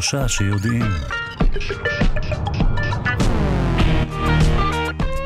[0.00, 0.82] שלושה שיודעים.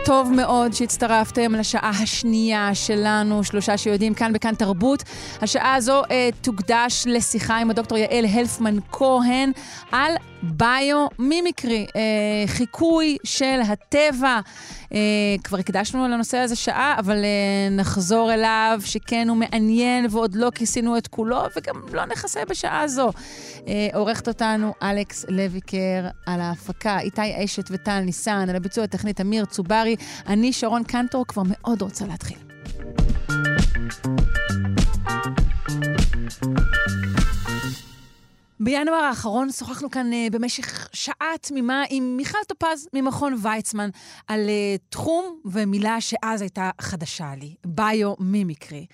[0.04, 5.02] טוב מאוד שהצטרפתם לשעה השנייה שלנו, שלושה שיודעים, כאן בכאן תרבות.
[5.42, 9.52] השעה הזו אה, תוקדש לשיחה עם הדוקטור יעל הלפמן כהן
[9.92, 10.12] על
[10.42, 12.00] ביו-מימיקרי, אה,
[12.46, 14.40] חיקוי של הטבע.
[14.92, 14.98] אה,
[15.44, 20.98] כבר הקדשנו לנושא הזה שעה, אבל אה, נחזור אליו, שכן הוא מעניין ועוד לא כיסינו
[20.98, 23.10] את כולו, וגם לא נכסה בשעה זו.
[23.68, 29.44] אה, עורכת אותנו אלכס לויקר על ההפקה, איתי אשת וטל ניסן, על הביצוע הטכנית אמיר
[29.44, 29.96] צוברי.
[30.26, 32.38] אני, שרון קנטור, כבר מאוד רוצה להתחיל.
[38.64, 43.90] בינואר האחרון שוחחנו כאן uh, במשך שעה תמימה עם מיכל טופז ממכון ויצמן
[44.26, 48.86] על uh, תחום ומילה שאז הייתה חדשה לי, ביו-מימיקרי.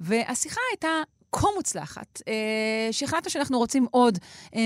[0.00, 0.88] והשיחה הייתה
[1.32, 4.18] כה מוצלחת, אה, שהחלטנו שאנחנו רוצים עוד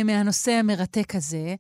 [0.05, 1.55] מהנושא המרתק הזה,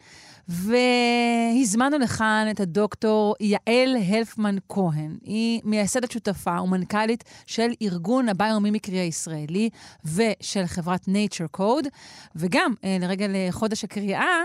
[0.48, 5.16] והזמנו לכאן את הדוקטור יעל הלפמן כהן.
[5.22, 9.70] היא מייסדת שותפה ומנכ"לית של ארגון הביומימיקרי הישראלי
[10.04, 11.88] ושל חברת Nature Code,
[12.36, 14.42] וגם אה, לרגל חודש הקריאה,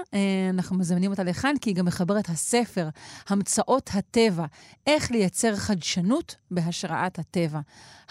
[0.50, 2.90] אנחנו מזמנים אותה לכאן, כי היא גם מחברת הספר
[3.30, 4.46] המצאות הטבע,
[4.88, 7.60] איך לייצר חדשנות בהשראת הטבע.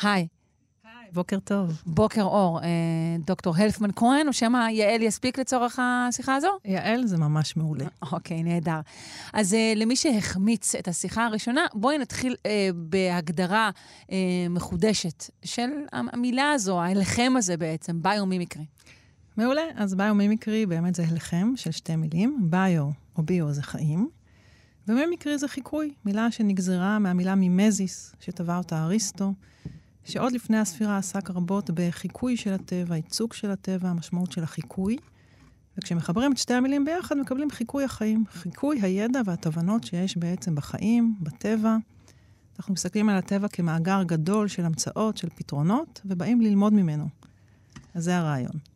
[0.03, 0.27] היי.
[1.15, 1.83] בוקר טוב.
[1.87, 2.61] בוקר אור.
[2.63, 2.67] אה,
[3.27, 6.49] דוקטור הלפמן כהן, או שמא יעל יספיק לצורך השיחה הזו?
[6.65, 7.85] יעל זה ממש מעולה.
[8.13, 8.81] אוקיי, נהדר.
[9.33, 13.71] אז אה, למי שהחמיץ את השיחה הראשונה, בואי נתחיל אה, בהגדרה
[14.13, 14.17] אה,
[14.51, 18.65] מחודשת של המילה הזו, ההלחם הזה בעצם, ביומימיקרי.
[19.37, 19.63] מעולה.
[19.75, 22.39] אז ביומימיקרי באמת זה הלחם של שתי מילים.
[22.43, 24.09] ביו או ביו זה חיים.
[24.89, 29.33] ומימיקרי זה חיקוי, מילה שנגזרה מהמילה מימזיס, שטבע אותה אריסטו.
[30.05, 34.97] שעוד לפני הספירה עסק רבות בחיקוי של הטבע, ייצוג של הטבע, המשמעות של החיקוי.
[35.79, 38.25] וכשמחברים את שתי המילים ביחד, מקבלים חיקוי החיים.
[38.31, 41.77] חיקוי הידע והתובנות שיש בעצם בחיים, בטבע.
[42.59, 47.09] אנחנו מסתכלים על הטבע כמאגר גדול של המצאות, של פתרונות, ובאים ללמוד ממנו.
[47.95, 48.72] אז זה הרעיון.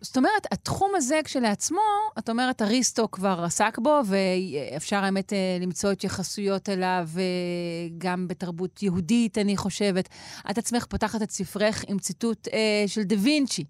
[0.00, 1.80] זאת אומרת, התחום הזה כשלעצמו,
[2.18, 7.22] את אומרת, אריסטו כבר עסק בו, ואפשר האמת אה, למצוא התייחסויות אליו אה,
[7.98, 10.08] גם בתרבות יהודית, אני חושבת.
[10.50, 13.64] את עצמך פותחת את ספרך עם ציטוט אה, של דה וינצ'י.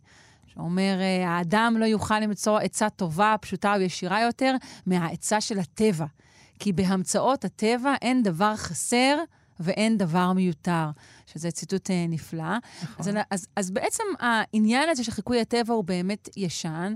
[0.55, 4.55] שאומר, אה, האדם לא יוכל למצוא עצה טובה, פשוטה או ישירה יותר
[4.87, 6.07] מהעצה של הטבע.
[6.59, 9.19] כי בהמצאות הטבע אין דבר חסר
[9.60, 10.91] ואין דבר מיותר.
[11.32, 12.59] שזה ציטוט אה, נפלא.
[12.82, 12.97] נכון.
[12.98, 16.94] אז, אז, אז בעצם העניין הזה של חיקוי הטבע הוא באמת ישן,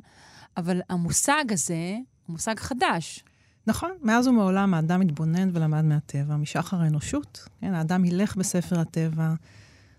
[0.56, 3.24] אבל המושג הזה הוא מושג חדש.
[3.66, 7.48] נכון, מאז ומעולם האדם התבונן ולמד מהטבע, משחר האנושות.
[7.60, 9.34] כן, האדם ילך בספר הטבע.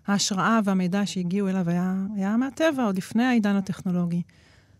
[0.07, 4.21] ההשראה והמידע שהגיעו אליו היה, היה מהטבע, עוד לפני העידן הטכנולוגי.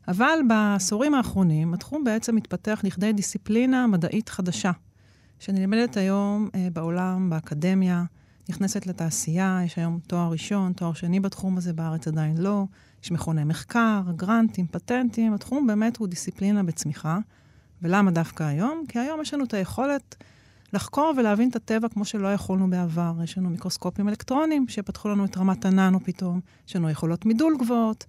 [0.07, 4.71] אבל בעשורים האחרונים, התחום בעצם מתפתח לכדי דיסציפלינה מדעית חדשה,
[5.39, 8.03] שנלמדת היום אה, בעולם, באקדמיה,
[8.49, 12.65] נכנסת לתעשייה, יש היום תואר ראשון, תואר שני בתחום הזה, בארץ עדיין לא.
[13.03, 17.17] יש מכוני מחקר, גרנטים, פטנטים, התחום באמת הוא דיסציפלינה בצמיחה.
[17.81, 18.83] ולמה דווקא היום?
[18.87, 20.15] כי היום יש לנו את היכולת
[20.73, 23.13] לחקור ולהבין את הטבע כמו שלא יכולנו בעבר.
[23.23, 28.05] יש לנו מיקרוסקופים אלקטרונים שפתחו לנו את רמת הננו פתאום, יש לנו יכולות מידול גבוהות,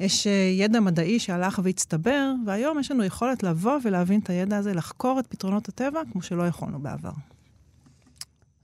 [0.00, 0.30] יש uh,
[0.60, 5.26] ידע מדעי שהלך והצטבר, והיום יש לנו יכולת לבוא ולהבין את הידע הזה, לחקור את
[5.26, 7.12] פתרונות הטבע כמו שלא יכולנו בעבר.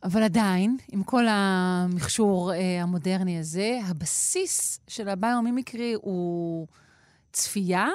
[0.04, 6.66] אבל עדיין, עם כל המכשור אה, המודרני הזה, הבסיס של הביומימיקרי הוא
[7.32, 7.88] צפייה,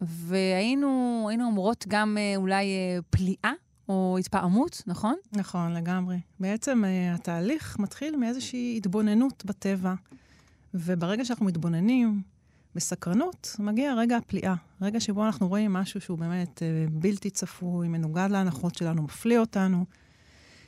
[0.00, 3.52] והיינו אמורות גם אה, אולי אה, פליאה
[3.88, 5.14] או התפעמות, נכון?
[5.32, 6.20] נכון, לגמרי.
[6.40, 9.94] בעצם אה, התהליך מתחיל מאיזושהי התבוננות בטבע,
[10.74, 12.22] וברגע שאנחנו מתבוננים
[12.74, 14.54] בסקרנות, מגיע רגע הפליאה.
[14.80, 19.84] רגע שבו אנחנו רואים משהו שהוא באמת אה, בלתי צפוי, מנוגד להנחות שלנו, מפליא אותנו.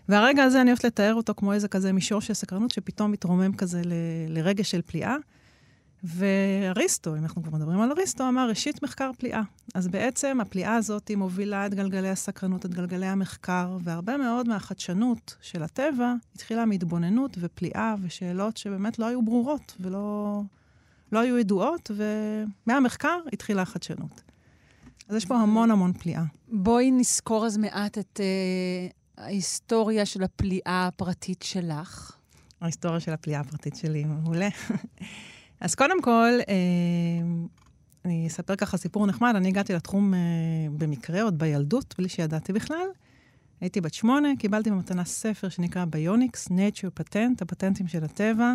[0.09, 3.83] והרגע הזה אני אוהבת לתאר אותו כמו איזה כזה מישור של סקרנות שפתאום מתרומם כזה
[3.85, 3.93] ל,
[4.29, 5.17] לרגע של פליאה.
[6.05, 9.43] ואריסטו, אם אנחנו כבר מדברים על אריסטו, אמר ראשית מחקר פליאה.
[9.75, 15.37] אז בעצם הפליאה הזאת היא מובילה את גלגלי הסקרנות, את גלגלי המחקר, והרבה מאוד מהחדשנות
[15.41, 20.41] של הטבע התחילה מהתבוננות ופליאה ושאלות שבאמת לא היו ברורות ולא
[21.13, 24.23] לא היו ידועות, ומהמחקר התחילה החדשנות.
[25.09, 26.23] אז יש פה המון המון פליאה.
[26.49, 28.21] בואי נזכור אז מעט את...
[28.21, 29.05] Uh...
[29.19, 32.17] ההיסטוריה של הפליאה הפרטית שלך?
[32.61, 34.49] ההיסטוריה של הפליאה הפרטית שלי, מעולה.
[35.61, 36.55] אז קודם כל, אה,
[38.05, 39.33] אני אספר ככה סיפור נחמד.
[39.37, 40.19] אני הגעתי לתחום אה,
[40.79, 42.87] במקרה, עוד בילדות, בלי שידעתי בכלל.
[43.61, 48.55] הייתי בת שמונה, קיבלתי במתנה ספר שנקרא ביוניקס, Nature Patent, הפטנטים של הטבע.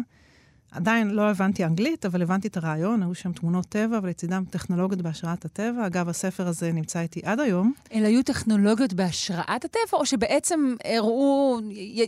[0.72, 5.46] עדיין לא הבנתי אנגלית, אבל הבנתי את הרעיון, היו שם תמונות טבע, ולצידם טכנולוגיות בהשראת
[5.46, 5.86] הטבע.
[5.86, 7.74] אגב, הספר הזה נמצא איתי עד היום.
[7.94, 11.60] אלה היו טכנולוגיות בהשראת הטבע, או שבעצם הראו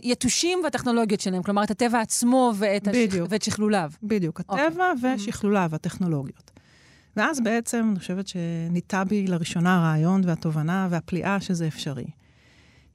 [0.02, 1.42] יתושים והטכנולוגיות שלהם?
[1.42, 2.96] כלומר, את הטבע עצמו ואת, הש...
[3.28, 3.90] ואת שכלוליו.
[4.02, 4.66] בדיוק, אוקיי.
[4.66, 5.06] הטבע okay.
[5.16, 6.50] ושכלוליו, הטכנולוגיות.
[7.16, 12.06] ואז בעצם, אני חושבת שניטע בי לראשונה הרעיון והתובנה והפליאה שזה אפשרי.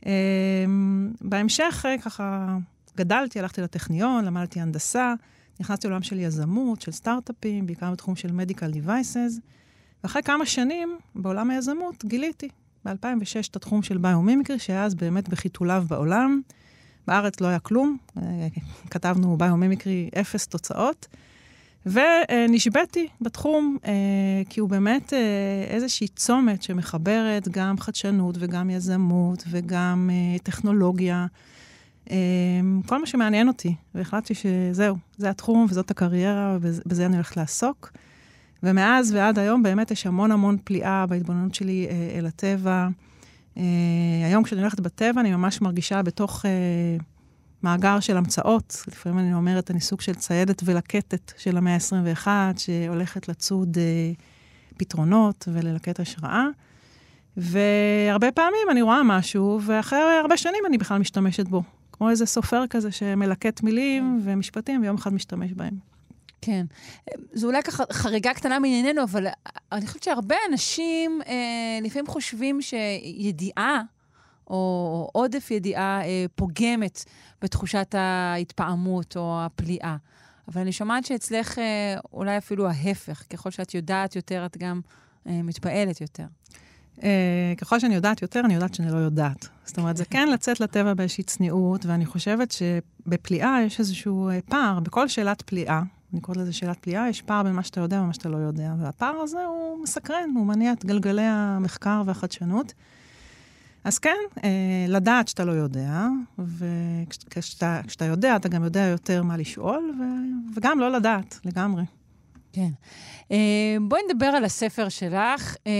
[0.05, 2.57] אמ, בהמשך, ככה,
[2.97, 5.13] גדלתי, הלכתי לטכניון, למדתי הנדסה.
[5.59, 9.39] נכנסתי לעולם של יזמות, של סטארט-אפים, בעיקר בתחום של Medical Devices,
[10.03, 12.49] ואחרי כמה שנים בעולם היזמות גיליתי
[12.85, 16.41] ב-2006 את התחום של ביומימיקרי, שהיה אז באמת בחיתוליו בעולם.
[17.07, 18.47] בארץ לא היה כלום, אה,
[18.89, 21.07] כתבנו ביומימיקרי אפס תוצאות.
[21.85, 23.91] ונשבתי בתחום, אה,
[24.49, 25.19] כי הוא באמת אה,
[25.69, 30.09] איזושהי צומת שמחברת גם חדשנות וגם יזמות וגם
[30.43, 31.25] טכנולוגיה.
[32.09, 37.91] אמ, כל מה שמעניין אותי, והחלטתי שזהו, זה התחום וזאת הקריירה, ובזה אני הולכת לעסוק.
[38.63, 42.87] ומאז ועד היום באמת יש המון המון פליאה בהתבוננות שלי אה, אל הטבע.
[43.57, 43.63] אה,
[44.25, 46.51] היום כשאני הולכת בטבע, אני ממש מרגישה בתוך אה,
[47.63, 48.83] מאגר של המצאות.
[48.87, 52.27] לפעמים אני אומרת, אני סוג של ציידת ולקטת של המאה ה-21,
[52.57, 53.77] שהולכת לצוד
[54.77, 56.45] פתרונות וללקט השראה.
[57.37, 61.63] והרבה פעמים אני רואה משהו, ואחרי הרבה שנים אני בכלל משתמשת בו.
[61.97, 64.29] כמו איזה סופר כזה שמלקט מילים כן.
[64.29, 65.77] ומשפטים, ויום אחד משתמש בהם.
[66.41, 66.65] כן.
[67.33, 69.27] זו אולי ככה חריגה קטנה מענייננו, אבל
[69.71, 73.81] אני חושבת שהרבה אנשים אה, לפעמים חושבים שידיעה,
[74.49, 77.05] או עודף ידיעה, אה, פוגמת
[77.41, 79.95] בתחושת ההתפעמות או הפליאה.
[80.47, 83.23] אבל אני שומעת שאצלך אה, אולי אפילו ההפך.
[83.29, 84.81] ככל שאת יודעת יותר, את גם
[85.27, 86.25] אה, מתפעלת יותר.
[87.03, 89.47] אה, ככל שאני יודעת יותר, אני יודעת שאני לא יודעת.
[89.65, 94.79] זאת אומרת, זה כן לצאת לטבע באיזושהי צניעות, ואני חושבת שבפליאה יש איזשהו אה, פער,
[94.79, 95.81] בכל שאלת פליאה,
[96.13, 98.73] אני קוראת לזה שאלת פליאה, יש פער בין מה שאתה יודע ומה שאתה לא יודע,
[98.79, 102.73] והפער הזה הוא מסקרן, הוא מניע את גלגלי המחקר והחדשנות.
[103.83, 106.07] אז כן, אה, לדעת שאתה לא יודע,
[106.39, 110.03] וכשאתה יודע, אתה גם יודע יותר מה לשאול, ו,
[110.55, 111.83] וגם לא לדעת, לגמרי.
[112.53, 112.69] כן.
[113.31, 115.71] אה, בואי נדבר על הספר שלך, אה,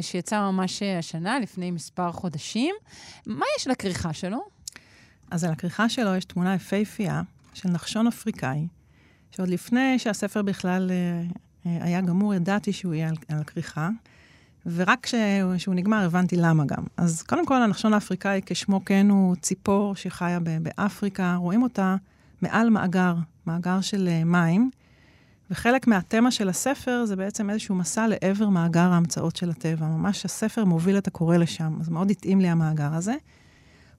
[0.00, 2.74] שיצא ממש השנה, לפני מספר חודשים.
[3.26, 4.38] מה יש לכריכה שלו?
[5.30, 7.22] אז על הכריכה שלו יש תמונה יפהפייה
[7.54, 8.66] של נחשון אפריקאי,
[9.30, 13.88] שעוד לפני שהספר בכלל אה, היה גמור, ידעתי שהוא יהיה על, על הכריכה.
[14.74, 16.84] ורק כשהוא נגמר הבנתי למה גם.
[16.96, 21.96] אז קודם כל, הנחשון האפריקאי, כשמו כן הוא ציפור שחיה באפריקה, רואים אותה
[22.42, 23.14] מעל מאגר,
[23.46, 24.70] מאגר של מים.
[25.50, 29.86] וחלק מהתמה של הספר זה בעצם איזשהו מסע לעבר מאגר ההמצאות של הטבע.
[29.86, 33.14] ממש הספר מוביל את הקורא לשם, אז מאוד התאים לי המאגר הזה.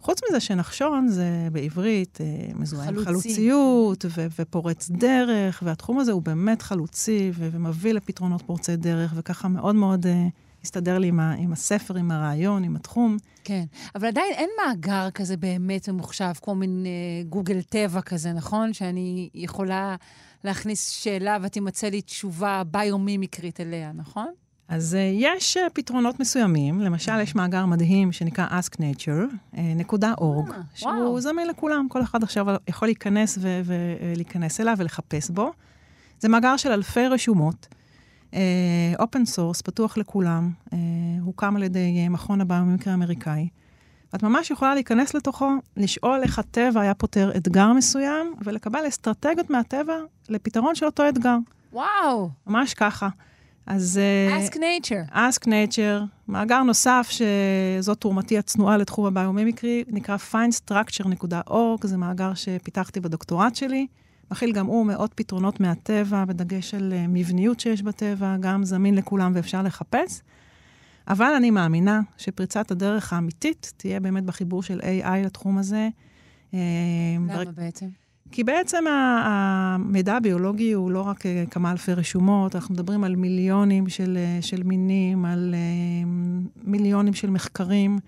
[0.02, 6.22] חוץ מזה שנחשון זה בעברית אה, מזוהה עם חלוציות ו- ופורץ דרך, והתחום הזה הוא
[6.22, 10.28] באמת חלוצי ו- ומביא לפתרונות פורצי דרך, וככה מאוד מאוד אה,
[10.68, 13.18] הסתדר לי עם, ה- עם הספר, עם הרעיון, עם התחום.
[13.44, 13.66] כן,
[13.96, 18.74] אבל עדיין אין מאגר כזה באמת ממוחשב, כמו מין אה, גוגל טבע כזה, נכון?
[18.74, 19.96] שאני יכולה...
[20.44, 24.28] להכניס שאלה ותימצא לי תשובה ביומימיקרית אליה, נכון?
[24.68, 26.81] אז uh, יש uh, פתרונות מסוימים.
[26.81, 31.22] למשל, יש מאגר מדהים שנקרא Ask Nature, uh, נקודה org, שהוא.
[31.22, 31.88] זמין לכולם.
[31.90, 35.51] כל אחד עכשיו יכול להיכנס ולהיכנס אליו ולחפש בו.
[36.20, 37.68] זה מאגר של אלפי רשומות.
[39.00, 40.74] open uh, source, פתוח לכולם, uh,
[41.22, 43.48] הוקם על ידי uh, מכון הביומימיקרי האמריקאי.
[44.15, 49.96] את ממש יכולה להיכנס לתוכו, לשאול איך הטבע היה פותר אתגר מסוים, ולקבל אסטרטגיות מהטבע
[50.29, 51.38] לפתרון של אותו אתגר.
[51.74, 52.29] וואו.
[52.48, 53.10] ממש ככה.
[53.65, 54.00] אז...
[54.00, 55.13] אה, Ask Nature.
[55.13, 56.03] Ask Nature.
[56.27, 63.88] מאגר נוסף, שזאת תרומתי הצנועה לתחום הביומימיקרי, נקרא findstructure.org, זה מאגר שפיתחתי בדוקטורט שלי.
[64.31, 69.31] מכיל גם הוא מאות פתרונות מהטבע, בדגש על אה, מבניות שיש בטבע, גם זמין לכולם
[69.36, 70.22] ואפשר לחפש.
[71.07, 75.89] אבל אני מאמינה שפריצת הדרך האמיתית תהיה באמת בחיבור של AI לתחום הזה.
[76.53, 76.60] אה,
[77.15, 77.51] למה בר...
[77.55, 77.86] בעצם?
[78.31, 78.84] כי בעצם
[79.25, 84.63] המידע הביולוגי הוא לא רק אה, כמה אלפי רשומות, אנחנו מדברים על מיליונים של, של
[84.63, 85.55] מינים, על
[86.63, 88.00] מיליונים של מחקרים.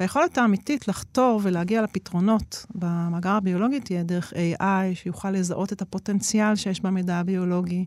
[0.00, 6.80] והיכולת האמיתית לחתור ולהגיע לפתרונות במאגר הביולוגי תהיה דרך AI, שיוכל לזהות את הפוטנציאל שיש
[6.80, 7.84] במידע הביולוגי.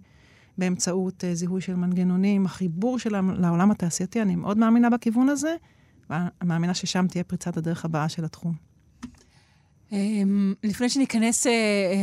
[0.57, 5.55] באמצעות uh, זיהוי של מנגנונים, החיבור שלהם לעולם התעשייתי, אני מאוד מאמינה בכיוון הזה,
[6.09, 8.53] ומאמינה ששם תהיה פריצת הדרך הבאה של התחום.
[9.89, 9.93] Um,
[10.63, 11.49] לפני שניכנס uh,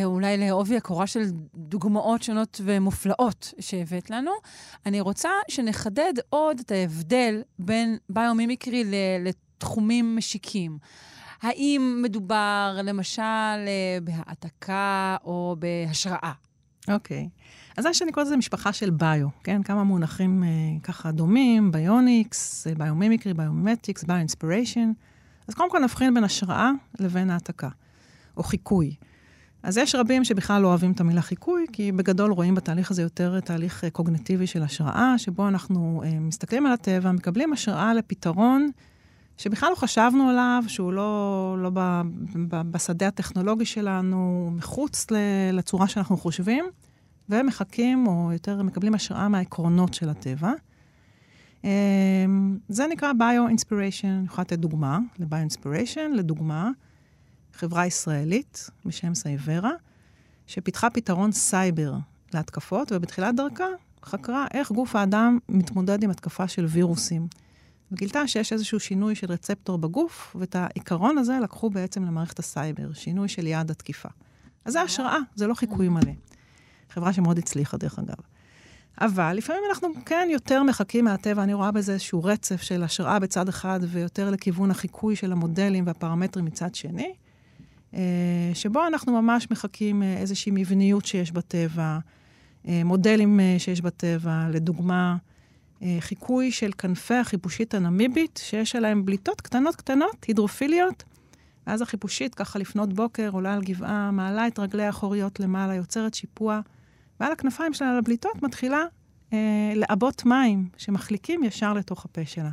[0.04, 1.22] אולי לעובי הקורה של
[1.54, 4.30] דוגמאות שונות ומופלאות שהבאת לנו,
[4.86, 8.84] אני רוצה שנחדד עוד את ההבדל בין ביומימיקרי
[9.58, 10.78] לתחומים משיקים.
[11.42, 13.58] האם מדובר למשל
[14.02, 16.32] בהעתקה או בהשראה?
[16.88, 17.28] אוקיי.
[17.76, 19.62] אז מה שאני קוראת לזה משפחה של ביו, כן?
[19.62, 20.48] כמה מונחים אה,
[20.82, 24.92] ככה דומים, ביוניקס, ביומימיקרי, ביומטיקס, ביו-אינספיריישן.
[25.48, 27.68] אז קודם כל נבחין בין השראה לבין העתקה,
[28.36, 28.94] או חיקוי.
[29.62, 33.40] אז יש רבים שבכלל לא אוהבים את המילה חיקוי, כי בגדול רואים בתהליך הזה יותר
[33.40, 38.70] תהליך אה, קוגנטיבי של השראה, שבו אנחנו אה, מסתכלים על הטבע, מקבלים השראה לפתרון
[39.38, 42.02] שבכלל לא חשבנו עליו, שהוא לא, לא ב,
[42.48, 45.06] ב, בשדה הטכנולוגי שלנו, מחוץ
[45.52, 46.64] לצורה שאנחנו חושבים,
[47.28, 50.52] ומחקים, או יותר מקבלים השראה מהעקרונות של הטבע.
[51.64, 51.70] אה,
[52.68, 54.08] זה נקרא bio-inspiration.
[54.08, 56.10] אני יכולה לתת דוגמה ל bio-inspiration.
[56.14, 56.70] לדוגמה,
[57.52, 59.72] חברה ישראלית בשם סייברה,
[60.46, 61.94] שפיתחה פתרון סייבר
[62.34, 63.66] להתקפות, ובתחילת דרכה
[64.04, 67.26] חקרה איך גוף האדם מתמודד עם התקפה של וירוסים.
[67.92, 73.28] וגילתה שיש איזשהו שינוי של רצפטור בגוף, ואת העיקרון הזה לקחו בעצם למערכת הסייבר, שינוי
[73.28, 74.08] של יעד התקיפה.
[74.64, 76.12] אז זה השראה, זה לא חיקוי מלא.
[76.90, 78.16] חברה שמאוד הצליחה, דרך אגב.
[79.00, 83.48] אבל לפעמים אנחנו כן יותר מחכים מהטבע, אני רואה בזה איזשהו רצף של השראה בצד
[83.48, 87.12] אחד, ויותר לכיוון החיקוי של המודלים והפרמטרים מצד שני.
[87.94, 91.98] אה, שבו אנחנו ממש מחקים אה, איזושהי מבניות שיש בטבע,
[92.68, 95.16] אה, מודלים שיש בטבע, לדוגמה,
[96.00, 101.04] חיקוי של כנפי החיפושית הנמיבית, שיש עליהם בליטות קטנות קטנות, הידרופיליות,
[101.66, 106.60] ואז החיפושית, ככה לפנות בוקר, עולה על גבעה, מעלה את רגלי האחוריות למעלה, יוצרת שיפוע,
[107.20, 108.84] ועל הכנפיים שלה, על הבליטות, מתחילה
[109.32, 112.50] אה, לעבות מים שמחליקים ישר לתוך הפה שלה.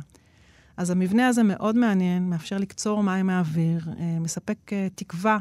[0.76, 5.38] אז המבנה הזה מאוד מעניין, מאפשר לקצור מים מהאוויר, אה, מספק אה, תקווה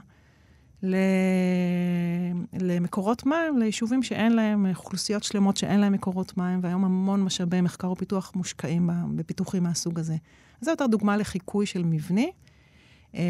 [2.62, 7.92] למקורות מים, ליישובים שאין להם, אוכלוסיות שלמות שאין להם מקורות מים, והיום המון משאבי מחקר
[7.92, 10.13] ופיתוח מושקעים בפיתוחים מהסוג הזה.
[10.62, 12.32] אז זו יותר דוגמה לחיקוי של מבני,
[13.15, 13.22] אה,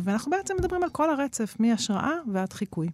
[0.00, 2.88] ואנחנו בעצם מדברים על כל הרצף, מהשראה ועד חיקוי.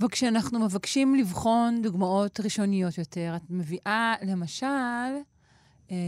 [0.00, 4.76] וכשאנחנו מבקשים לבחון דוגמאות ראשוניות יותר, את מביאה למשל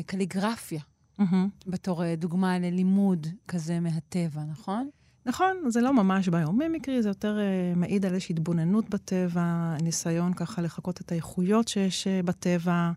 [0.07, 0.81] קליגרפיה.
[1.21, 1.67] mm-hmm.
[1.67, 4.91] בתור אה, דוגמה ללימוד כזה מהטבע, נכון?
[5.27, 10.63] נכון, זה לא ממש ביומימיקרי, זה יותר uh, מעיד על איזושהי התבוננות בטבע, ניסיון ככה
[10.63, 12.91] לחקות את האיכויות שיש uh, בטבע.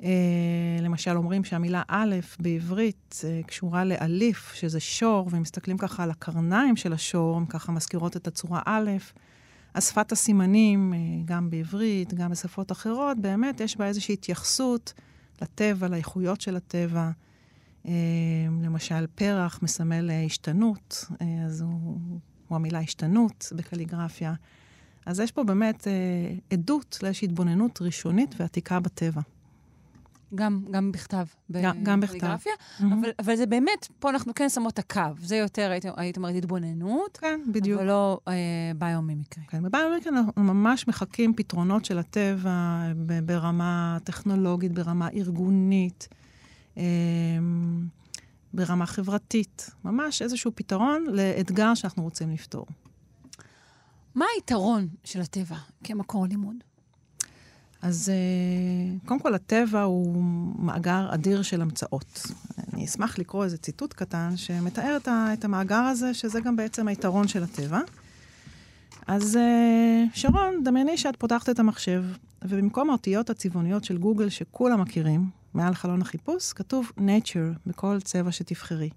[0.00, 0.04] Uh,
[0.80, 6.92] למשל, אומרים שהמילה א' בעברית uh, קשורה לאליף, שזה שור, ומסתכלים ככה על הקרניים של
[6.92, 8.90] השור, הן ככה מזכירות את הצורה א'.
[9.74, 14.92] אז שפת הסימנים, uh, גם בעברית, גם בשפות אחרות, באמת יש בה איזושהי התייחסות
[15.42, 17.10] לטבע, לאיכויות של הטבע.
[17.86, 17.92] אמ,
[18.62, 21.98] למשל, פרח מסמל אה, השתנות, אה, אז הוא,
[22.48, 24.34] הוא המילה השתנות בקליגרפיה.
[25.06, 25.92] אז יש פה באמת אה,
[26.50, 29.20] עדות לאיזושהי התבוננות ראשונית ועתיקה בטבע.
[30.34, 31.26] גם, גם בכתב.
[31.50, 32.36] גם, גם בכתב.
[32.36, 32.84] Mm-hmm.
[32.84, 35.00] אבל, אבל זה באמת, פה אנחנו כן שמות את הקו.
[35.22, 37.16] זה יותר, היית, היית אומרת, התבוננות.
[37.16, 37.80] כן, בדיוק.
[37.80, 38.34] אבל לא אה,
[38.78, 39.44] ביומימיקרי.
[39.48, 42.82] כן, בביומימיקרי אנחנו ממש מחקים פתרונות של הטבע
[43.24, 46.08] ברמה טכנולוגית, ברמה ארגונית.
[46.76, 47.86] אמ,
[48.54, 49.70] ברמה חברתית.
[49.84, 52.66] ממש איזשהו פתרון לאתגר שאנחנו רוצים לפתור.
[54.14, 56.56] מה היתרון של הטבע כמקור לימוד?
[57.82, 60.22] אז אה, קודם כל, הטבע הוא
[60.58, 62.26] מאגר אדיר של המצאות.
[62.72, 67.42] אני אשמח לקרוא איזה ציטוט קטן שמתאר את המאגר הזה, שזה גם בעצם היתרון של
[67.42, 67.80] הטבע.
[69.06, 72.04] אז אה, שרון, דמייני שאת פותחת את המחשב,
[72.44, 78.90] ובמקום האותיות הצבעוניות של גוגל שכולם מכירים, מעל חלון החיפוש, כתוב nature בכל צבע שתבחרי.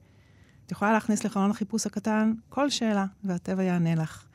[0.66, 4.26] את יכולה להכניס לחלון החיפוש הקטן כל שאלה, והטבע יענה לך.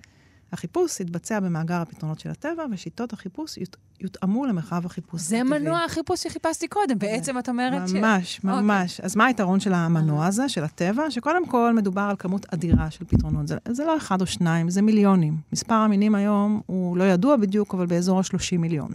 [0.53, 5.59] החיפוש יתבצע במאגר הפתרונות של הטבע, ושיטות החיפוש יות, יותאמו למרחב החיפוש זה הטבעי.
[5.59, 7.95] מנוע החיפוש שחיפשתי קודם, בעצם את אומרת ממש, ש...
[7.95, 8.63] ממש, אוקיי.
[8.63, 9.01] ממש.
[9.01, 9.05] Okay.
[9.05, 11.11] אז מה היתרון של המנוע הזה, של הטבע?
[11.11, 13.49] שקודם כל מדובר על כמות אדירה של פתרונות.
[13.49, 15.37] זה, זה לא אחד או שניים, זה מיליונים.
[15.53, 18.91] מספר המינים היום הוא לא ידוע בדיוק, אבל באזור ה-30 מיליון.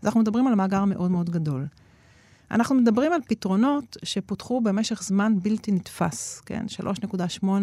[0.00, 1.66] אז אנחנו מדברים על מאגר מאוד מאוד גדול.
[2.52, 6.64] אנחנו מדברים על פתרונות שפותחו במשך זמן בלתי נתפס, כן?
[6.80, 7.58] 3.8 אה,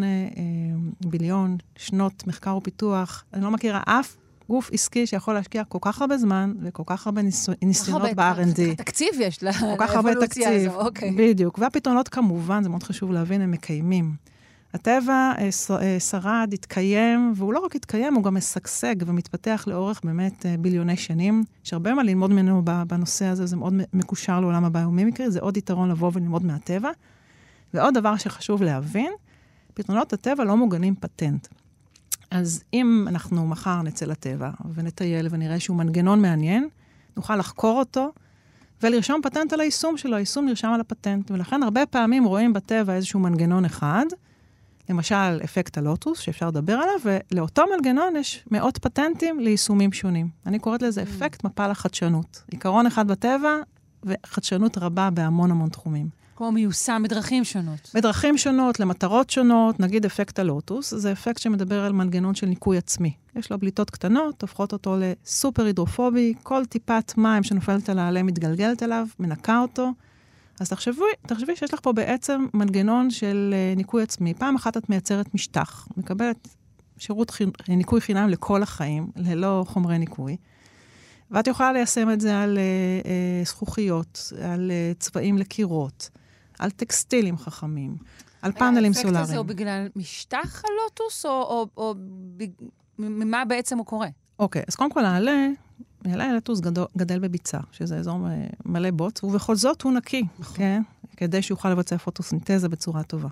[1.06, 3.24] ביליון שנות מחקר ופיתוח.
[3.34, 4.16] אני לא מכירה אף
[4.50, 8.76] גוף עסקי שיכול להשקיע כל כך הרבה זמן וכל כך הרבה ניסו, ניסיונות ב-R&D.
[8.78, 11.12] תקציב יש לאבולוציה הזו, כל כך הרבה תקציב, אוקיי.
[11.12, 11.60] בדיוק.
[11.60, 14.14] והפתרונות כמובן, זה מאוד חשוב להבין, הם מקיימים.
[14.74, 15.50] הטבע אה,
[15.82, 20.98] אה, שרד, התקיים, והוא לא רק התקיים, הוא גם משגשג ומתפתח לאורך באמת אה, ביליוני
[20.98, 21.44] שנים.
[21.66, 25.90] יש הרבה מה ללמוד ממנו בנושא הזה, זה מאוד מקושר לעולם הביומימיקרי, זה עוד יתרון
[25.90, 26.90] לבוא וללמוד מהטבע.
[27.74, 29.12] ועוד דבר שחשוב להבין,
[29.74, 31.48] פתרונות הטבע לא מוגנים פטנט.
[32.32, 36.68] אז אם אנחנו מחר נצא לטבע ונטייל ונראה איזשהו מנגנון מעניין,
[37.18, 38.12] נוכל לחקור אותו
[38.84, 40.16] ולרשום פטנט על היישום שלו.
[40.16, 44.06] היישום נרשם על הפטנט, ולכן הרבה פעמים רואים בטבע איזשהו מנגנון אחד,
[44.90, 50.30] למשל, אפקט הלוטוס, שאפשר לדבר עליו, ולאותו מנגנון יש מאות פטנטים ליישומים שונים.
[50.46, 51.04] אני קוראת לזה mm.
[51.04, 52.44] אפקט מפל החדשנות.
[52.52, 53.56] עיקרון אחד בטבע,
[54.04, 56.20] וחדשנות רבה בהמון המון תחומים.
[56.36, 57.92] כמו מיושם בדרכים שונות.
[57.94, 63.14] בדרכים שונות, למטרות שונות, נגיד אפקט הלוטוס, זה אפקט שמדבר על מנגנון של ניקוי עצמי.
[63.36, 68.84] יש לו בליטות קטנות, הופכות אותו לסופר הידרופובי, כל טיפת מים שנופלת על העלה מתגלגלת
[68.84, 69.92] אליו, מנקה אותו.
[70.60, 74.34] אז תחשבי, תחשבי שיש לך פה בעצם מנגנון של uh, ניקוי עצמי.
[74.34, 76.48] פעם אחת את מייצרת משטח, מקבלת
[76.98, 77.50] שירות חינ...
[77.68, 80.38] ניקוי חינם לכל החיים, ללא חומרי ניקוי.
[81.32, 86.10] ואת יכולה ליישם את זה על uh, uh, זכוכיות, על uh, צבעים לקירות,
[86.60, 87.96] על טקסטילים חכמים,
[88.42, 89.16] על פאנלים סולאריים.
[89.16, 91.96] האפקט הזה הוא בגלל משטח הלוטוס, או, או, או
[93.00, 94.08] ממה בעצם הוא קורה?
[94.40, 95.48] אוקיי, אז קודם כל העלה,
[96.06, 98.20] העלה הלטוס גדל, גדל בביצה, שזה אזור
[98.66, 100.58] מלא בוץ, ובכל זאת הוא נקי, נכון.
[100.58, 100.82] כן?
[101.18, 103.30] כדי שיוכל לבצע פוטוסינתזה בצורה טובה.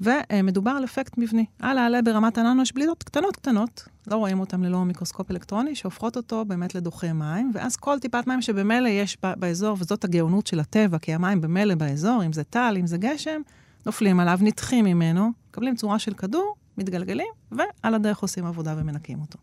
[0.00, 1.44] ומדובר על אפקט מבני.
[1.58, 6.16] על העלה ברמת הננו יש בלידות קטנות קטנות, לא רואים אותן ללא מיקרוסקופ אלקטרוני, שהופכות
[6.16, 10.98] אותו באמת לדוחה מים, ואז כל טיפת מים שבמילא יש באזור, וזאת הגאונות של הטבע,
[10.98, 13.40] כי המים במילא באזור, אם זה טל, אם זה גשם,
[13.86, 19.38] נופלים עליו, נדחים ממנו, מקבלים צורה של כדור, מתגלגלים, ועל הדרך עושים עבודה ומנקים אותו.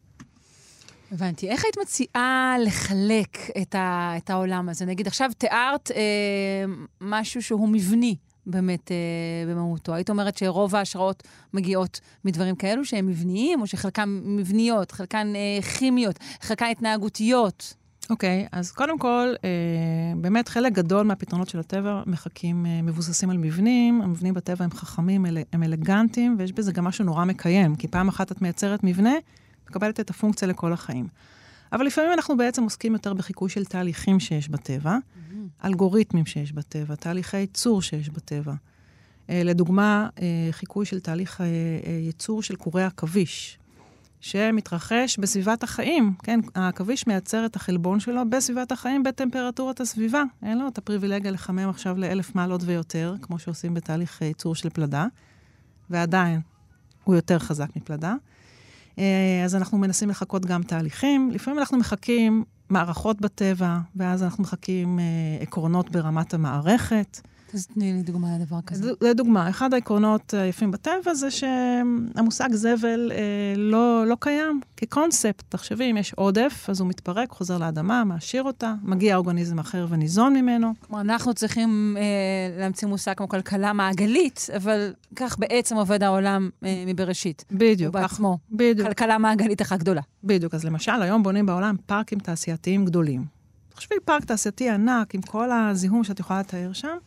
[1.12, 1.50] הבנתי.
[1.50, 4.86] איך היית מציעה לחלק את, ה, את העולם הזה?
[4.86, 6.66] נגיד, עכשיו תיארת אה,
[7.02, 8.98] משהו שהוא מבני באמת אה,
[9.54, 9.94] במהותו.
[9.94, 16.20] היית אומרת שרוב ההשראות מגיעות מדברים כאלו שהם מבניים, או שחלקן מבניות, חלקן אה, כימיות,
[16.42, 17.74] חלקן התנהגותיות?
[18.10, 19.50] אוקיי, okay, אז קודם כל, אה,
[20.22, 24.02] באמת חלק גדול מהפתרונות של הטבע מחכים, אה, מבוססים על מבנים.
[24.02, 28.08] המבנים בטבע הם חכמים, אל, הם אלגנטיים, ויש בזה גם משהו נורא מקיים, כי פעם
[28.08, 29.14] אחת את מייצרת מבנה,
[29.70, 31.08] מקבלת את הפונקציה לכל החיים.
[31.72, 35.66] אבל לפעמים אנחנו בעצם עוסקים יותר בחיקוי של תהליכים שיש בטבע, mm-hmm.
[35.66, 38.54] אלגוריתמים שיש בטבע, תהליכי ייצור שיש בטבע.
[39.30, 41.46] אה, לדוגמה, אה, חיקוי של תהליך אה,
[42.06, 43.60] ייצור של קורי עכביש,
[44.22, 46.14] שמתרחש בסביבת החיים.
[46.24, 50.24] כן, העכביש מייצר את החלבון שלו בסביבת החיים בטמפרטורת הסביבה.
[50.44, 55.06] אין לו את הפריבילגיה לחמם עכשיו לאלף מעלות ויותר, כמו שעושים בתהליך ייצור של פלדה,
[55.90, 56.42] ועדיין
[57.04, 58.16] הוא יותר חזק מפלדה.
[59.00, 61.32] אה, אז אנחנו מנסים לחכות גם תהליכים.
[61.34, 65.04] לפעמים אנחנו מחכים מערכות בטבע, ואז אנחנו מחכים אה,
[65.42, 67.22] עקרונות ברמת המערכת.
[67.56, 68.92] אז תני לי דוגמה לדבר כזה.
[69.02, 73.18] לדוגמה, אחד העקרונות היפים בטבע זה שהמושג זבל אה,
[73.58, 75.44] לא, לא קיים כקונספט.
[75.50, 80.34] תחשבי, אם יש עודף, אז הוא מתפרק, חוזר לאדמה, מעשיר אותה, מגיע אורגניזם אחר וניזון
[80.34, 80.74] ממנו.
[80.80, 86.84] כלומר, אנחנו צריכים אה, להמציא מושג כמו כלכלה מעגלית, אבל כך בעצם עובד העולם אה,
[86.88, 87.46] מבראשית.
[87.52, 87.94] בדיוק.
[87.94, 88.38] בעצמו.
[88.52, 88.88] בדיוק.
[88.88, 90.02] כלכלה מעגלית אחת גדולה.
[90.24, 90.54] בדיוק.
[90.54, 93.26] אז למשל, היום בונים בעולם פארקים תעשייתיים גדולים.
[93.70, 96.98] תחשבי, פארק תעשייתי ענק עם כל הזיהום שאת יכולה לתאר שם.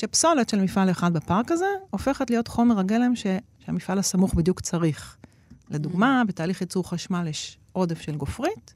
[0.00, 3.26] שפסולת של מפעל אחד בפארק הזה הופכת להיות חומר הגלם ש...
[3.58, 5.16] שהמפעל הסמוך בדיוק צריך.
[5.70, 6.28] לדוגמה, mm.
[6.28, 8.74] בתהליך ייצור חשמל יש עודף של גופרית,